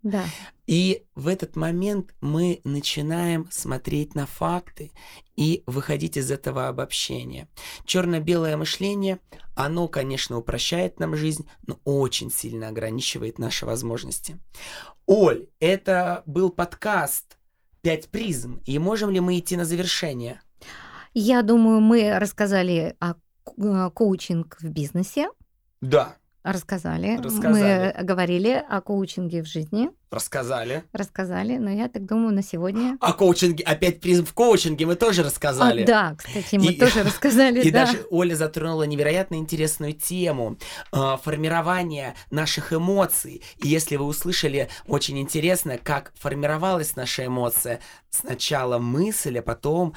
Да, 0.05 0.23
И 0.67 1.03
в 1.15 1.27
этот 1.27 1.55
момент 1.55 2.13
мы 2.21 2.61
начинаем 2.63 3.47
смотреть 3.49 4.13
на 4.13 4.27
факты 4.27 4.91
и 5.35 5.63
выходить 5.65 6.15
из 6.15 6.29
этого 6.29 6.67
обобщения. 6.67 7.49
Черно-белое 7.85 8.55
мышление, 8.55 9.19
оно, 9.55 9.87
конечно, 9.87 10.37
упрощает 10.37 10.99
нам 10.99 11.15
жизнь, 11.15 11.47
но 11.65 11.79
очень 11.85 12.29
сильно 12.29 12.67
ограничивает 12.67 13.39
наши 13.39 13.65
возможности. 13.65 14.37
Оль, 15.07 15.47
это 15.59 16.21
был 16.27 16.51
подкаст 16.51 17.39
«Пять 17.85 18.09
призм», 18.09 18.61
и 18.65 18.79
можем 18.79 19.11
ли 19.11 19.19
мы 19.19 19.37
идти 19.37 19.55
на 19.55 19.63
завершение? 19.63 20.41
я 21.13 21.43
думаю, 21.43 21.81
мы 21.81 22.17
рассказали 22.17 22.95
о 22.99 23.13
ко- 23.43 23.91
коучинг 23.91 24.57
в 24.59 24.69
бизнесе. 24.69 25.29
Да, 25.81 26.17
Рассказали. 26.45 27.17
Рассказали. 27.17 27.93
Мы 27.97 28.03
говорили 28.03 28.63
о 28.69 28.79
коучинге 28.81 29.41
в 29.41 29.47
жизни. 29.47 29.89
рассказали. 30.11 30.83
Рассказали. 30.93 31.57
Но 31.57 31.71
я 31.71 31.89
так 31.89 32.05
думаю, 32.05 32.33
на 32.35 32.43
сегодня... 32.43 32.97
О 33.01 33.13
коучинге, 33.13 33.63
опять 33.63 33.99
призм 33.99 34.25
в 34.25 34.33
коучинге 34.33 34.85
мы 34.85 34.95
тоже 34.95 35.23
рассказали. 35.23 35.81
А, 35.83 35.87
да, 35.87 36.15
кстати, 36.15 36.55
мы 36.57 36.67
И- 36.73 36.77
тоже 36.79 37.01
рассказали, 37.03 37.61
И 37.67 37.71
да. 37.71 37.87
даже 37.87 38.05
Оля 38.11 38.35
затронула 38.35 38.83
невероятно 38.83 39.35
интересную 39.35 39.93
тему 39.93 40.57
э, 40.93 41.17
формирования 41.23 42.13
наших 42.29 42.71
эмоций. 42.73 43.41
И 43.57 43.67
если 43.67 43.95
вы 43.95 44.05
услышали 44.05 44.69
очень 44.87 45.17
интересно, 45.19 45.79
как 45.79 46.13
формировалась 46.15 46.95
наша 46.95 47.25
эмоция, 47.25 47.79
сначала 48.11 48.77
мысль, 48.77 49.39
а 49.39 49.41
потом 49.41 49.95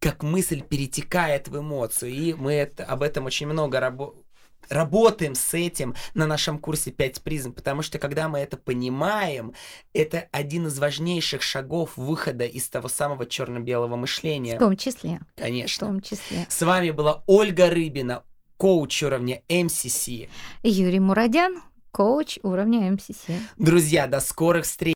как 0.00 0.22
мысль 0.22 0.60
перетекает 0.62 1.48
в 1.48 1.56
эмоцию. 1.58 2.10
И 2.12 2.34
мы 2.34 2.52
это- 2.52 2.84
об 2.84 3.02
этом 3.02 3.26
очень 3.26 3.46
много 3.46 3.80
работаем 3.80 4.24
работаем 4.68 5.34
с 5.34 5.54
этим 5.54 5.94
на 6.14 6.26
нашем 6.26 6.58
курсе 6.58 6.90
5 6.90 7.22
призм, 7.22 7.52
потому 7.52 7.82
что 7.82 7.98
когда 7.98 8.28
мы 8.28 8.38
это 8.38 8.56
понимаем, 8.56 9.52
это 9.92 10.28
один 10.32 10.66
из 10.66 10.78
важнейших 10.78 11.42
шагов 11.42 11.96
выхода 11.96 12.44
из 12.44 12.68
того 12.68 12.88
самого 12.88 13.26
черно-белого 13.26 13.94
В 13.94 13.98
мышления. 13.98 14.58
том 14.58 14.76
числе. 14.76 15.20
В 15.36 15.40
Конечно. 15.40 15.86
том 15.86 16.00
числе. 16.00 16.46
С 16.48 16.62
вами 16.62 16.90
была 16.90 17.22
Ольга 17.26 17.70
Рыбина, 17.70 18.22
коуч 18.56 19.02
уровня 19.02 19.42
МСС. 19.48 20.08
Юрий 20.62 21.00
Мурадян, 21.00 21.62
коуч 21.92 22.38
уровня 22.42 22.90
МСС. 22.92 23.24
Друзья, 23.56 24.06
до 24.06 24.20
скорых 24.20 24.64
встреч! 24.64 24.86